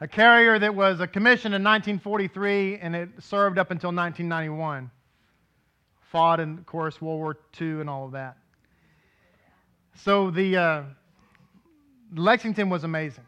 [0.00, 4.90] A carrier that was a commission in 1943 and it served up until 1991.
[6.10, 8.36] Fought in, of course, World War II and all of that.
[9.94, 10.82] So the uh,
[12.14, 13.24] Lexington was amazing.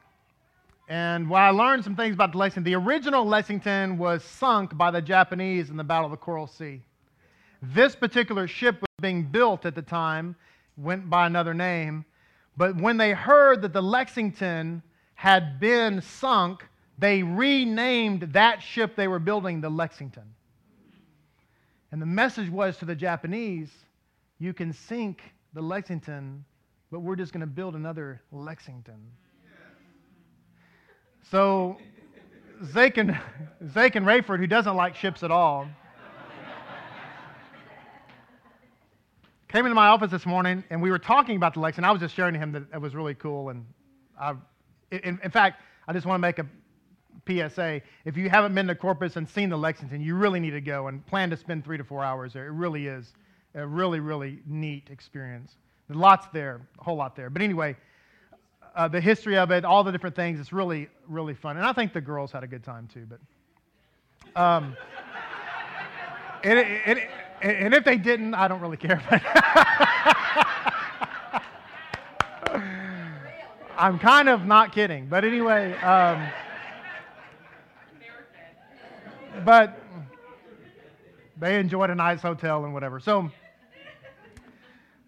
[0.89, 4.91] And when I learned some things about the Lexington, the original Lexington was sunk by
[4.91, 6.83] the Japanese in the Battle of the Coral Sea.
[7.63, 10.37] This particular ship was being built at the time,
[10.77, 12.05] went by another name,
[12.57, 14.83] but when they heard that the Lexington
[15.15, 16.67] had been sunk,
[16.99, 20.35] they renamed that ship they were building the Lexington.
[21.91, 23.71] And the message was to the Japanese
[24.39, 25.23] you can sink
[25.55, 26.45] the Lexington,
[26.91, 29.01] but we're just going to build another Lexington.
[31.31, 31.79] So
[32.63, 33.19] Zakin,
[33.65, 35.67] Zakin Rayford, who doesn't like ships at all,
[39.49, 41.89] came into my office this morning and we were talking about the Lexington.
[41.89, 43.49] I was just sharing to him that it was really cool.
[43.49, 43.65] And
[44.21, 44.35] I,
[44.91, 46.47] in, in fact, I just want to make a
[47.27, 47.81] PSA.
[48.05, 50.89] If you haven't been to Corpus and seen the Lexington, you really need to go
[50.89, 52.47] and plan to spend three to four hours there.
[52.47, 53.15] It really is
[53.55, 55.55] a really, really neat experience.
[55.89, 57.31] There's lots there, a whole lot there.
[57.31, 57.77] But anyway,
[58.75, 60.41] uh, the history of it, all the different things.
[60.41, 61.57] It's really, really fun.
[61.57, 63.07] And I think the girls had a good time too.
[63.09, 64.77] But, um,
[66.45, 67.01] and, and,
[67.43, 69.03] and if they didn't, I don't really care.
[73.77, 75.07] I'm kind of not kidding.
[75.07, 76.29] But anyway, um,
[79.45, 79.81] but
[81.37, 83.01] they enjoyed a nice hotel and whatever.
[83.01, 83.31] So,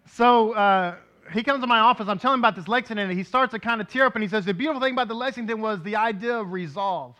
[0.05, 0.95] so uh,
[1.33, 2.07] he comes to my office.
[2.07, 4.23] I'm telling him about this Lexington, and he starts to kind of tear up, and
[4.23, 7.15] he says, The beautiful thing about the Lexington was the idea of resolve.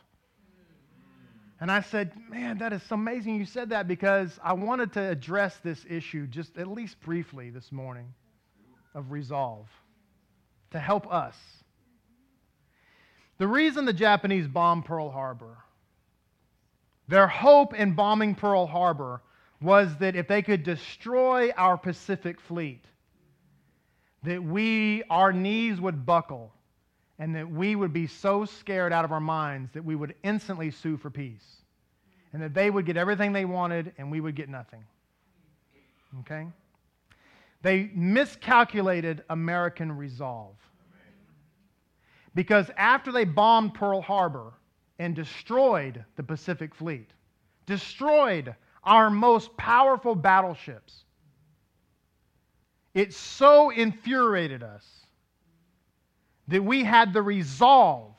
[1.60, 5.58] And I said, Man, that is amazing you said that because I wanted to address
[5.64, 8.14] this issue just at least briefly this morning
[8.93, 9.68] of resolve
[10.72, 11.36] to help us.
[13.39, 15.58] The reason the Japanese bombed Pearl Harbor,
[17.08, 19.22] their hope in bombing Pearl Harbor
[19.62, 22.84] was that if they could destroy our Pacific fleet,
[24.28, 26.51] that we, our knees would buckle
[27.17, 30.69] and that we would be so scared out of our minds that we would instantly
[30.69, 31.45] sue for peace.
[32.34, 34.84] And that they would get everything they wanted and we would get nothing.
[36.19, 36.45] Okay?
[37.61, 40.55] They miscalculated American resolve.
[42.36, 44.51] Because after they bombed Pearl Harbor
[44.99, 47.09] and destroyed the Pacific Fleet,
[47.65, 48.53] destroyed
[48.84, 51.05] our most powerful battleships.
[52.98, 54.84] It so infuriated us
[56.48, 58.16] that we had the resolve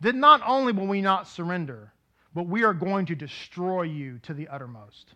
[0.00, 1.92] that not only will we not surrender,
[2.34, 5.14] but we are going to destroy you to the uttermost.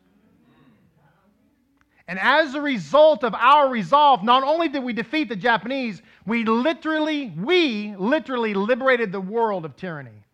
[2.06, 6.44] And as a result of our resolve, not only did we defeat the Japanese, we
[6.44, 10.24] literally, we literally liberated the world of tyranny.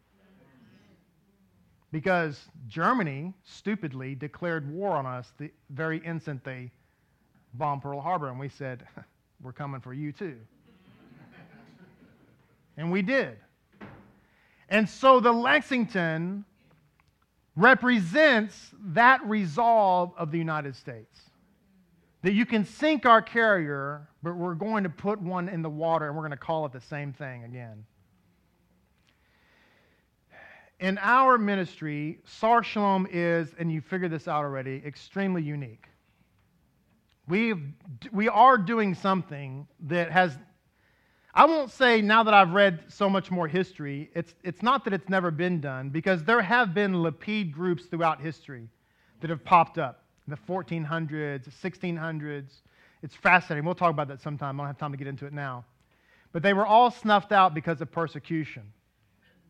[1.93, 6.71] Because Germany stupidly declared war on us the very instant they
[7.57, 8.87] bombed Pearl Harbor, and we said,
[9.43, 10.37] We're coming for you too.
[12.77, 13.37] and we did.
[14.69, 16.45] And so the Lexington
[17.55, 21.21] represents that resolve of the United States.
[22.23, 26.07] That you can sink our carrier, but we're going to put one in the water
[26.07, 27.85] and we're going to call it the same thing again.
[30.81, 35.87] In our ministry, Sar Shalom is, and you figured this out already, extremely unique.
[37.29, 37.55] We
[38.13, 40.39] we are doing something that has
[41.37, 44.95] I won't say now that I've read so much more history, it's, it's not that
[44.95, 48.71] it's never been done, because there have been Lapid groups throughout history
[49.21, 52.63] that have popped up in the 1400s, 1600s.
[53.03, 53.67] It's fascinating.
[53.67, 54.59] We'll talk about that sometime.
[54.59, 55.67] I don't have time to get into it now.
[56.33, 58.73] But they were all snuffed out because of persecution.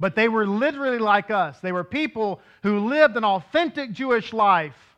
[0.01, 1.61] But they were literally like us.
[1.61, 4.96] They were people who lived an authentic Jewish life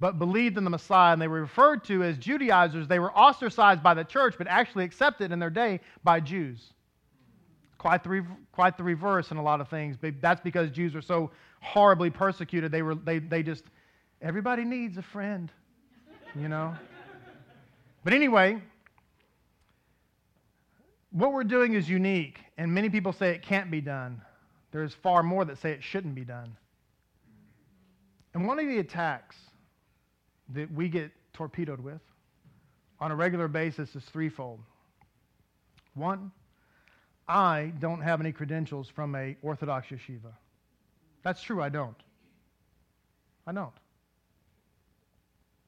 [0.00, 2.88] but believed in the Messiah, and they were referred to as Judaizers.
[2.88, 6.72] They were ostracized by the church, but actually accepted in their day by Jews.
[7.76, 9.98] Quite the, quite the reverse in a lot of things.
[10.20, 11.30] That's because Jews were so
[11.60, 12.72] horribly persecuted.
[12.72, 13.64] They, were, they, they just,
[14.22, 15.52] everybody needs a friend,
[16.34, 16.74] you know?
[18.02, 18.62] but anyway,
[21.10, 24.22] what we're doing is unique, and many people say it can't be done.
[24.72, 26.56] There's far more that say it shouldn't be done.
[28.32, 29.36] And one of the attacks
[30.54, 32.00] that we get torpedoed with
[33.00, 34.60] on a regular basis is threefold.
[35.94, 36.30] One,
[37.28, 40.32] I don't have any credentials from a Orthodox yeshiva.
[41.22, 41.96] That's true, I don't.
[43.46, 43.72] I don't.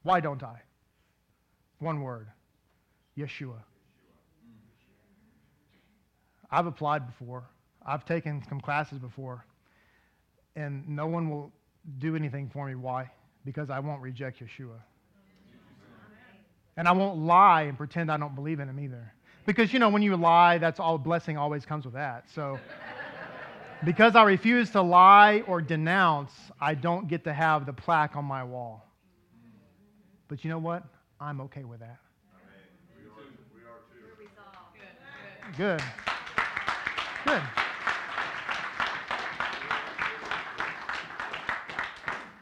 [0.02, 0.60] Why don't I?
[1.78, 2.28] One word
[3.16, 3.58] Yeshua.
[6.50, 7.44] I've applied before,
[7.84, 9.44] I've taken some classes before,
[10.54, 11.50] and no one will
[11.98, 12.74] do anything for me.
[12.74, 13.10] Why?
[13.44, 14.78] Because I won't reject Yeshua.
[16.76, 19.12] And I won't lie and pretend I don't believe in him either.
[19.44, 22.24] Because, you know, when you lie, that's all blessing always comes with that.
[22.34, 22.58] So,
[23.84, 28.24] because I refuse to lie or denounce, I don't get to have the plaque on
[28.24, 28.86] my wall.
[30.28, 30.84] But you know what?
[31.20, 31.98] I'm okay with that.
[32.98, 34.28] we are too we are too
[35.56, 35.82] Good.
[37.26, 37.42] Good.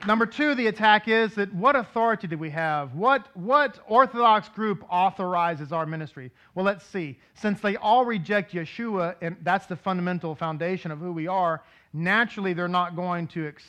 [0.06, 2.94] Number two, the attack is that what authority do we have?
[2.94, 6.30] What, what Orthodox group authorizes our ministry?
[6.54, 7.18] Well, let's see.
[7.34, 12.54] Since they all reject Yeshua, and that's the fundamental foundation of who we are, naturally
[12.54, 13.64] they're not going to ex-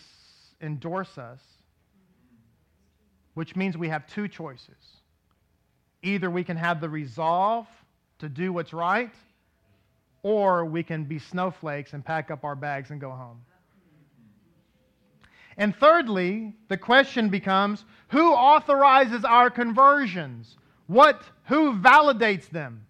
[0.61, 1.41] endorse us,
[3.33, 4.99] which means we have two choices.
[6.01, 7.67] Either we can have the resolve
[8.19, 9.13] to do what's right,
[10.23, 13.41] or we can be snowflakes and pack up our bags and go home.
[15.57, 20.57] And thirdly, the question becomes who authorizes our conversions?
[20.87, 22.85] What, who validates them?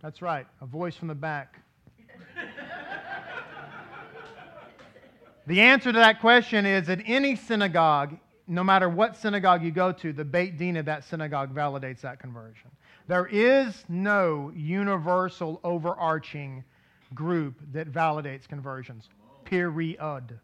[0.00, 1.60] That's right, a voice from the back.
[5.46, 9.92] the answer to that question is that any synagogue, no matter what synagogue you go
[9.92, 12.70] to, the Beit Din of that synagogue validates that conversion.
[13.06, 16.64] There is no universal overarching
[17.14, 19.08] group that validates conversions
[19.52, 20.38] period.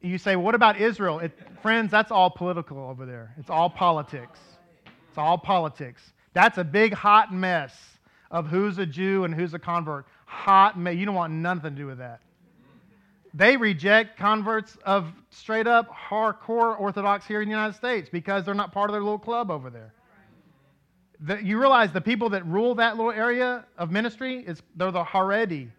[0.00, 1.18] You say, what about Israel?
[1.18, 3.34] It, friends, that's all political over there.
[3.36, 4.38] It's all politics.
[5.08, 6.12] It's all politics.
[6.32, 7.74] That's a big hot mess
[8.30, 10.06] of who's a Jew and who's a convert.
[10.26, 10.94] Hot mess.
[10.94, 12.20] You don't want nothing to do with that.
[13.34, 18.54] They reject converts of straight up hardcore Orthodox here in the United States because they're
[18.54, 19.92] not part of their little club over there.
[21.18, 25.04] The, you realize the people that rule that little area of ministry is they're the
[25.04, 25.70] Haredi,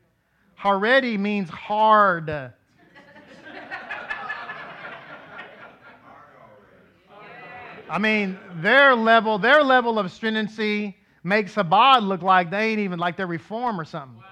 [0.61, 2.29] Haredi means hard.
[7.89, 12.99] I mean, their level, their level of stringency makes Chabad look like they ain't even
[12.99, 14.23] like they're reform or something.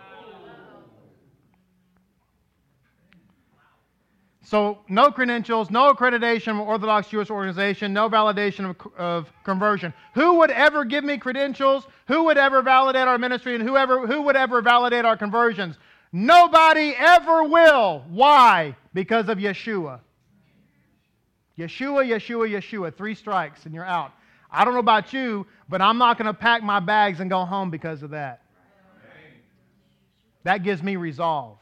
[4.49, 9.93] So, no credentials, no accreditation from Orthodox Jewish organization, no validation of, of, conversion.
[10.15, 11.85] Who would ever give me credentials?
[12.07, 13.53] Who would ever validate our ministry?
[13.53, 15.77] And whoever, who would ever validate our conversions?
[16.11, 18.03] Nobody ever will.
[18.09, 18.75] Why?
[18.93, 19.99] Because of Yeshua.
[21.57, 22.95] Yeshua, Yeshua, Yeshua.
[22.95, 24.11] Three strikes and you're out.
[24.51, 27.45] I don't know about you, but I'm not going to pack my bags and go
[27.45, 28.41] home because of that.
[30.43, 31.57] That gives me resolve.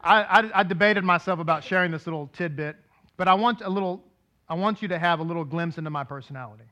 [0.00, 2.76] I, I, I, debated myself about sharing this little tidbit,
[3.16, 4.04] but I want a little,
[4.46, 6.64] I want you to have a little glimpse into my personality.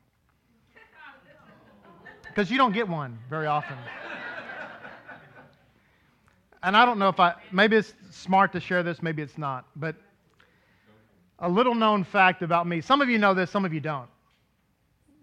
[2.33, 3.77] Because you don't get one very often.
[6.63, 9.65] and I don't know if I, maybe it's smart to share this, maybe it's not,
[9.75, 9.95] but
[11.37, 12.81] a little known fact about me.
[12.81, 14.09] Some of you know this, some of you don't.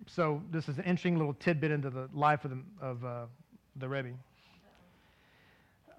[0.07, 3.27] So this is an interesting little tidbit into the life of the, of, uh,
[3.75, 4.11] the Rebbe.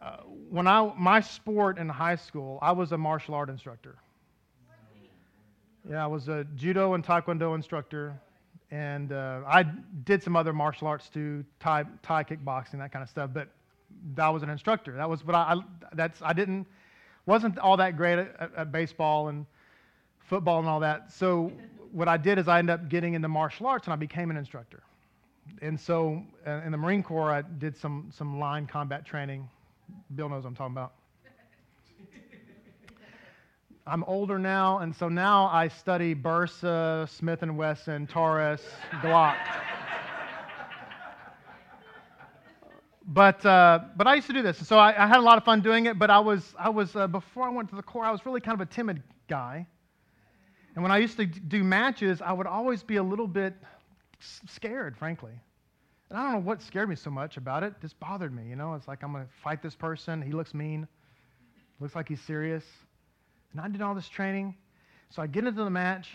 [0.01, 0.17] Uh,
[0.49, 3.97] when I my sport in high school, I was a martial art instructor.
[5.89, 8.19] Yeah, I was a judo and taekwondo instructor,
[8.71, 9.63] and uh, I
[10.03, 13.31] did some other martial arts too, Thai, Thai kickboxing, that kind of stuff.
[13.33, 13.49] But
[14.15, 14.93] that was an instructor.
[14.95, 15.55] That was what I, I
[15.93, 16.67] that's I didn't
[17.25, 19.45] wasn't all that great at, at baseball and
[20.19, 21.11] football and all that.
[21.11, 21.51] So
[21.91, 24.37] what I did is I ended up getting into martial arts and I became an
[24.37, 24.83] instructor.
[25.61, 29.49] And so uh, in the Marine Corps, I did some some line combat training
[30.15, 30.93] Bill knows what I'm talking about.
[33.91, 38.61] I'm older now, and so now I study Bersa, Smith & Wesson, Taurus,
[39.01, 39.35] Glock.
[43.05, 45.43] but uh, but I used to do this, so I, I, had a lot of
[45.43, 45.99] fun doing it.
[45.99, 48.39] But I was I was uh, before I went to the Corps, I was really
[48.39, 49.67] kind of a timid guy,
[50.75, 53.55] and when I used to do matches, I would always be a little bit
[54.21, 55.33] scared, frankly.
[56.09, 57.73] And I don't know what scared me so much about it.
[57.81, 58.73] This bothered me, you know.
[58.73, 60.21] It's like I'm to fight this person.
[60.21, 60.87] He looks mean.
[61.81, 62.63] Looks like he's serious.
[63.51, 64.55] And I did all this training.
[65.09, 66.09] So I get into the match,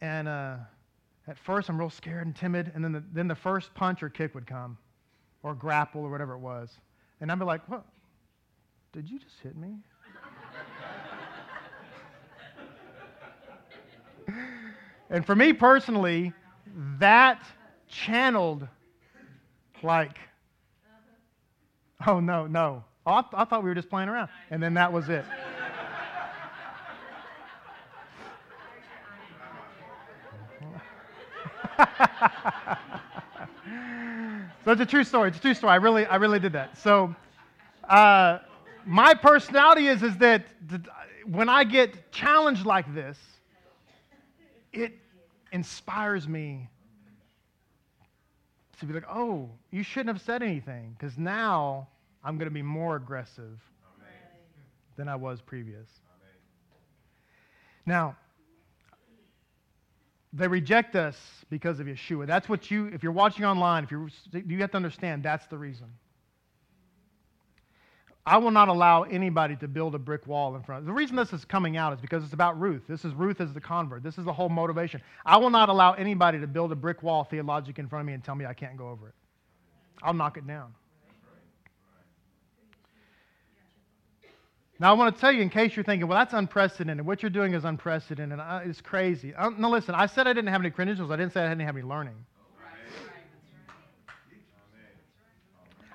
[0.00, 0.56] and uh,
[1.28, 2.72] at first I'm real scared and timid.
[2.74, 4.78] And then the, then the first punch or kick would come,
[5.42, 6.70] or grapple or whatever it was.
[7.20, 7.84] And I'd be like, what?
[8.92, 9.76] Did you just hit me?
[15.10, 16.32] and for me personally,
[16.98, 17.42] that
[17.88, 18.66] channeled
[19.82, 20.16] like,
[22.06, 22.84] oh, no, no.
[23.06, 24.30] Oh, I, th- I thought we were just playing around.
[24.50, 25.26] And then that was it.
[34.74, 35.28] It's a true story.
[35.28, 35.72] It's a true story.
[35.72, 36.76] I really, I really did that.
[36.76, 37.14] So,
[37.88, 38.40] uh,
[38.84, 40.44] my personality is is that
[41.26, 43.18] when I get challenged like this,
[44.72, 44.92] it
[45.52, 46.68] inspires me
[48.80, 51.88] to be like, oh, you shouldn't have said anything because now
[52.22, 53.60] I'm going to be more aggressive
[53.96, 54.08] Amen.
[54.96, 55.88] than I was previous.
[56.16, 56.36] Amen.
[57.86, 58.16] Now,
[60.34, 61.16] they reject us
[61.48, 62.26] because of Yeshua.
[62.26, 65.56] That's what you, if you're watching online, if you're, you have to understand that's the
[65.56, 65.86] reason.
[68.26, 70.80] I will not allow anybody to build a brick wall in front.
[70.80, 72.82] Of the reason this is coming out is because it's about Ruth.
[72.88, 74.02] This is Ruth as the convert.
[74.02, 75.02] This is the whole motivation.
[75.26, 78.14] I will not allow anybody to build a brick wall theologic in front of me
[78.14, 79.14] and tell me I can't go over it.
[80.02, 80.74] I'll knock it down.
[84.80, 87.06] Now, I want to tell you, in case you're thinking, well, that's unprecedented.
[87.06, 88.40] What you're doing is unprecedented.
[88.64, 89.32] It's crazy.
[89.34, 91.12] Um, no, listen, I said I didn't have any credentials.
[91.12, 92.16] I didn't say I didn't have any learning.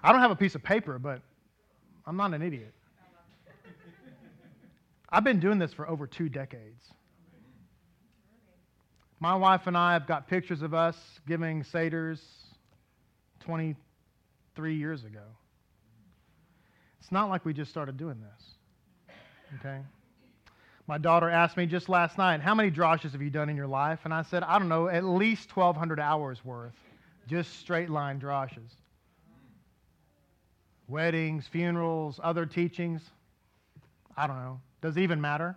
[0.02, 1.22] I don't have a piece of paper, but
[2.06, 2.74] I'm not an idiot.
[5.10, 6.84] I've been doing this for over two decades.
[9.20, 10.96] My wife and I have got pictures of us
[11.28, 12.22] giving Seder's
[13.42, 15.24] 23 years ago.
[17.02, 18.59] It's not like we just started doing this.
[19.56, 19.80] Okay?
[20.88, 23.68] My daughter asked me just last night, How many drashes have you done in your
[23.68, 24.00] life?
[24.06, 26.76] And I said, I don't know, at least 1,200 hours worth,
[27.28, 28.72] just straight line drashes
[30.90, 33.02] weddings, funerals, other teachings.
[34.18, 34.60] I don't know.
[34.82, 35.56] Does it even matter?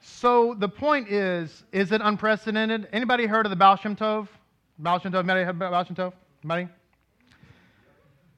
[0.00, 2.88] So the point is, is it unprecedented?
[2.92, 4.28] Anybody heard of the Baal Shem Tov?
[4.78, 5.18] Baal Shem Tov?
[5.18, 6.12] Anybody heard of Baal Shem Tov?
[6.42, 6.68] Anybody?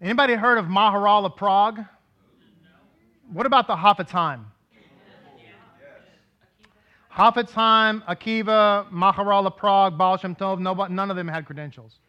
[0.01, 1.85] Anybody heard of Maharal of Prague?
[3.33, 4.47] What about the Chafetz Chaim?
[8.09, 12.01] Akiva, Maharal of Prague, Baal Shem Tov, nobody, none of them had credentials.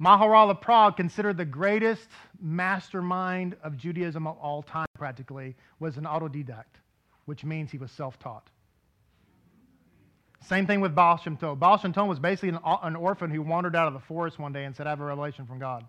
[0.00, 2.08] Maharal of Prague, considered the greatest
[2.40, 6.80] mastermind of Judaism of all time, practically, was an autodidact,
[7.26, 8.48] which means he was self taught.
[10.42, 11.58] Same thing with Baal Shem Tov.
[11.58, 14.54] Baal Shem Tov was basically an, an, orphan who wandered out of the forest one
[14.54, 15.84] day and said, I have a revelation from God.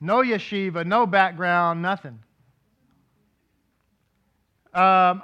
[0.00, 2.18] No yeshiva, no background, nothing.
[4.74, 5.22] Um,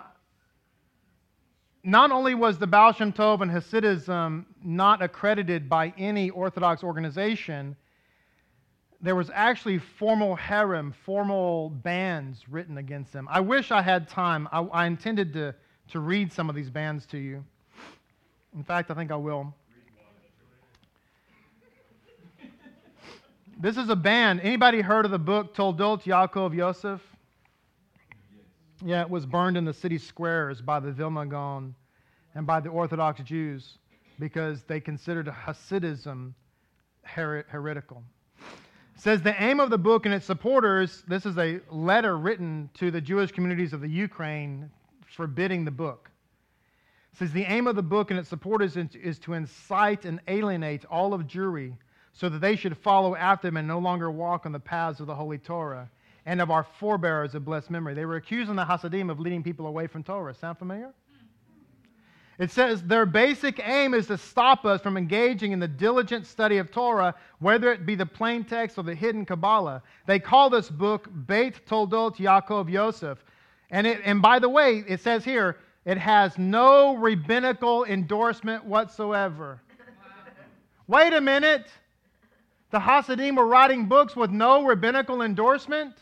[1.84, 7.76] not only was the Baal Shem Tov and Hasidism not accredited by any Orthodox organization,
[9.00, 13.26] there was actually formal herem, formal bans written against them.
[13.30, 14.48] I wish I had time.
[14.52, 15.54] I, I intended to,
[15.90, 17.44] to read some of these bans to you.
[18.54, 19.52] In fact, I think I will.
[23.58, 24.40] This is a ban.
[24.40, 27.00] Anybody heard of the book Toldot Yaakov Yosef?
[28.84, 31.74] Yeah, it was burned in the city squares by the Vilna Gaon
[32.34, 33.78] and by the Orthodox Jews
[34.18, 36.32] because they considered Hasidism
[37.02, 38.02] her- heretical.
[38.38, 42.70] It says the aim of the book and its supporters, this is a letter written
[42.74, 44.70] to the Jewish communities of the Ukraine
[45.06, 46.10] forbidding the book.
[47.12, 50.84] It says the aim of the book and its supporters is to incite and alienate
[50.86, 51.74] all of Jewry
[52.12, 55.06] so that they should follow after them and no longer walk on the paths of
[55.06, 55.88] the Holy Torah
[56.26, 57.94] and of our forebears of blessed memory.
[57.94, 60.34] They were accusing the Hasidim of leading people away from Torah.
[60.34, 60.92] Sound familiar?
[62.38, 66.58] It says their basic aim is to stop us from engaging in the diligent study
[66.58, 69.82] of Torah, whether it be the plain text or the hidden Kabbalah.
[70.06, 73.22] They call this book Beit Toldot Yaakov Yosef.
[73.70, 79.60] And, it, and by the way, it says here, it has no rabbinical endorsement whatsoever.
[80.86, 81.66] Wait a minute.
[82.72, 85.94] The Hasidim were writing books with no rabbinical endorsement?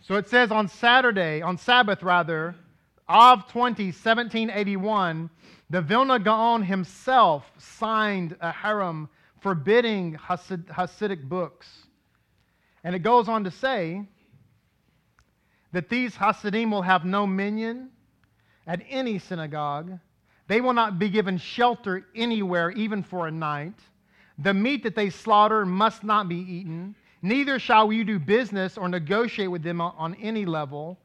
[0.00, 2.54] So it says on Saturday, on Sabbath rather,
[3.08, 5.30] of 20, 1781,
[5.68, 9.08] the Vilna Gaon himself signed a herem
[9.40, 11.66] forbidding Hasid, Hasidic books.
[12.84, 14.04] And it goes on to say
[15.72, 17.90] that these Hasidim will have no minyan
[18.68, 19.98] at any synagogue.
[20.46, 23.80] They will not be given shelter anywhere, even for a night.
[24.38, 26.94] The meat that they slaughter must not be eaten.
[27.22, 30.98] Neither shall you do business or negotiate with them on any level,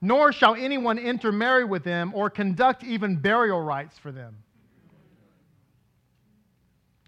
[0.00, 4.36] nor shall anyone intermarry with them or conduct even burial rites for them.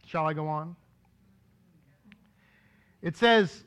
[0.06, 0.74] Shall I go on?
[3.00, 3.62] It says,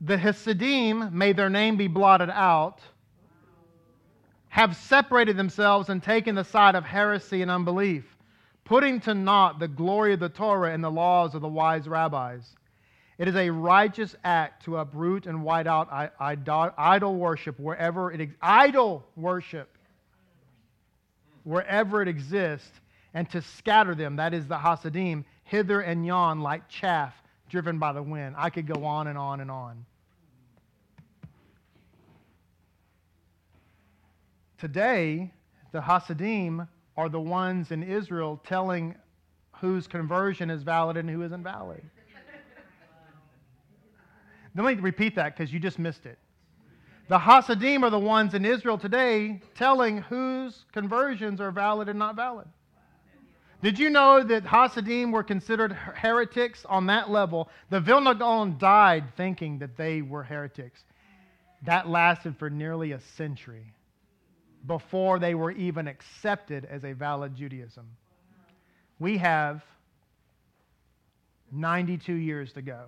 [0.00, 2.80] The Hasidim, may their name be blotted out,
[4.56, 8.16] have separated themselves and taken the side of heresy and unbelief,
[8.64, 12.54] putting to naught the glory of the Torah and the laws of the wise rabbis.
[13.18, 15.88] It is a righteous act to uproot and white out
[16.18, 19.76] idol worship wherever it idol worship
[21.44, 22.80] wherever it exists,
[23.12, 27.12] and to scatter them, that is the Hasidim, hither and yon like chaff
[27.50, 28.34] driven by the wind.
[28.38, 29.84] I could go on and on and on.
[34.58, 35.32] Today,
[35.72, 38.94] the Hasidim are the ones in Israel telling
[39.52, 41.82] whose conversion is valid and who isn't valid.
[44.54, 46.18] Let me repeat that because you just missed it.
[47.08, 52.16] The Hasidim are the ones in Israel today telling whose conversions are valid and not
[52.16, 52.48] valid.
[53.62, 57.50] Did you know that Hasidim were considered heretics on that level?
[57.68, 60.84] The Vilna Gaon died thinking that they were heretics.
[61.62, 63.74] That lasted for nearly a century
[64.66, 67.86] before they were even accepted as a valid Judaism.
[68.98, 69.62] We have
[71.52, 72.86] 92 years to go.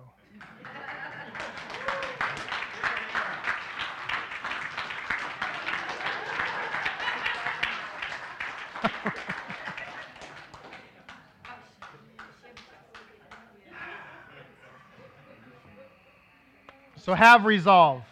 [16.97, 18.03] so have resolve.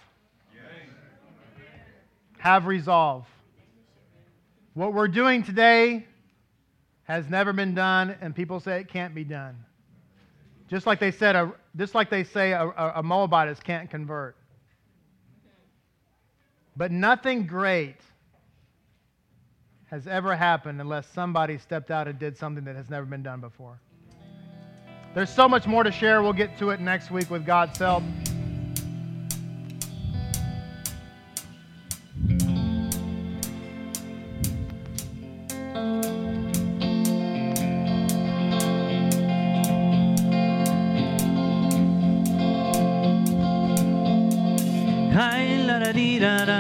[2.37, 3.25] Have resolve.
[4.77, 6.05] What we're doing today
[7.05, 9.57] has never been done, and people say it can't be done.
[10.69, 14.35] Just like they said, a, just like they say a, a can't convert.
[16.75, 17.95] But nothing great
[19.87, 23.41] has ever happened unless somebody stepped out and did something that has never been done
[23.41, 23.79] before.
[25.15, 26.21] There's so much more to share.
[26.21, 28.03] We'll get to it next week with God's help.
[45.97, 46.56] La la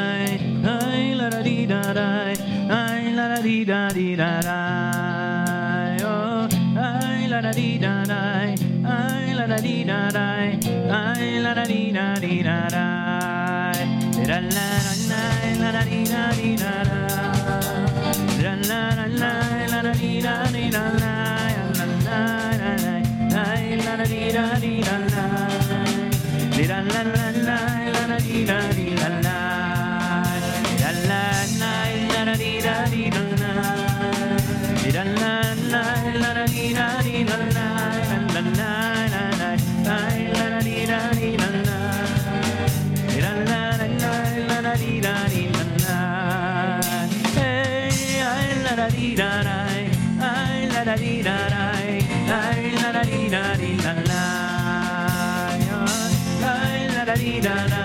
[57.41, 57.76] la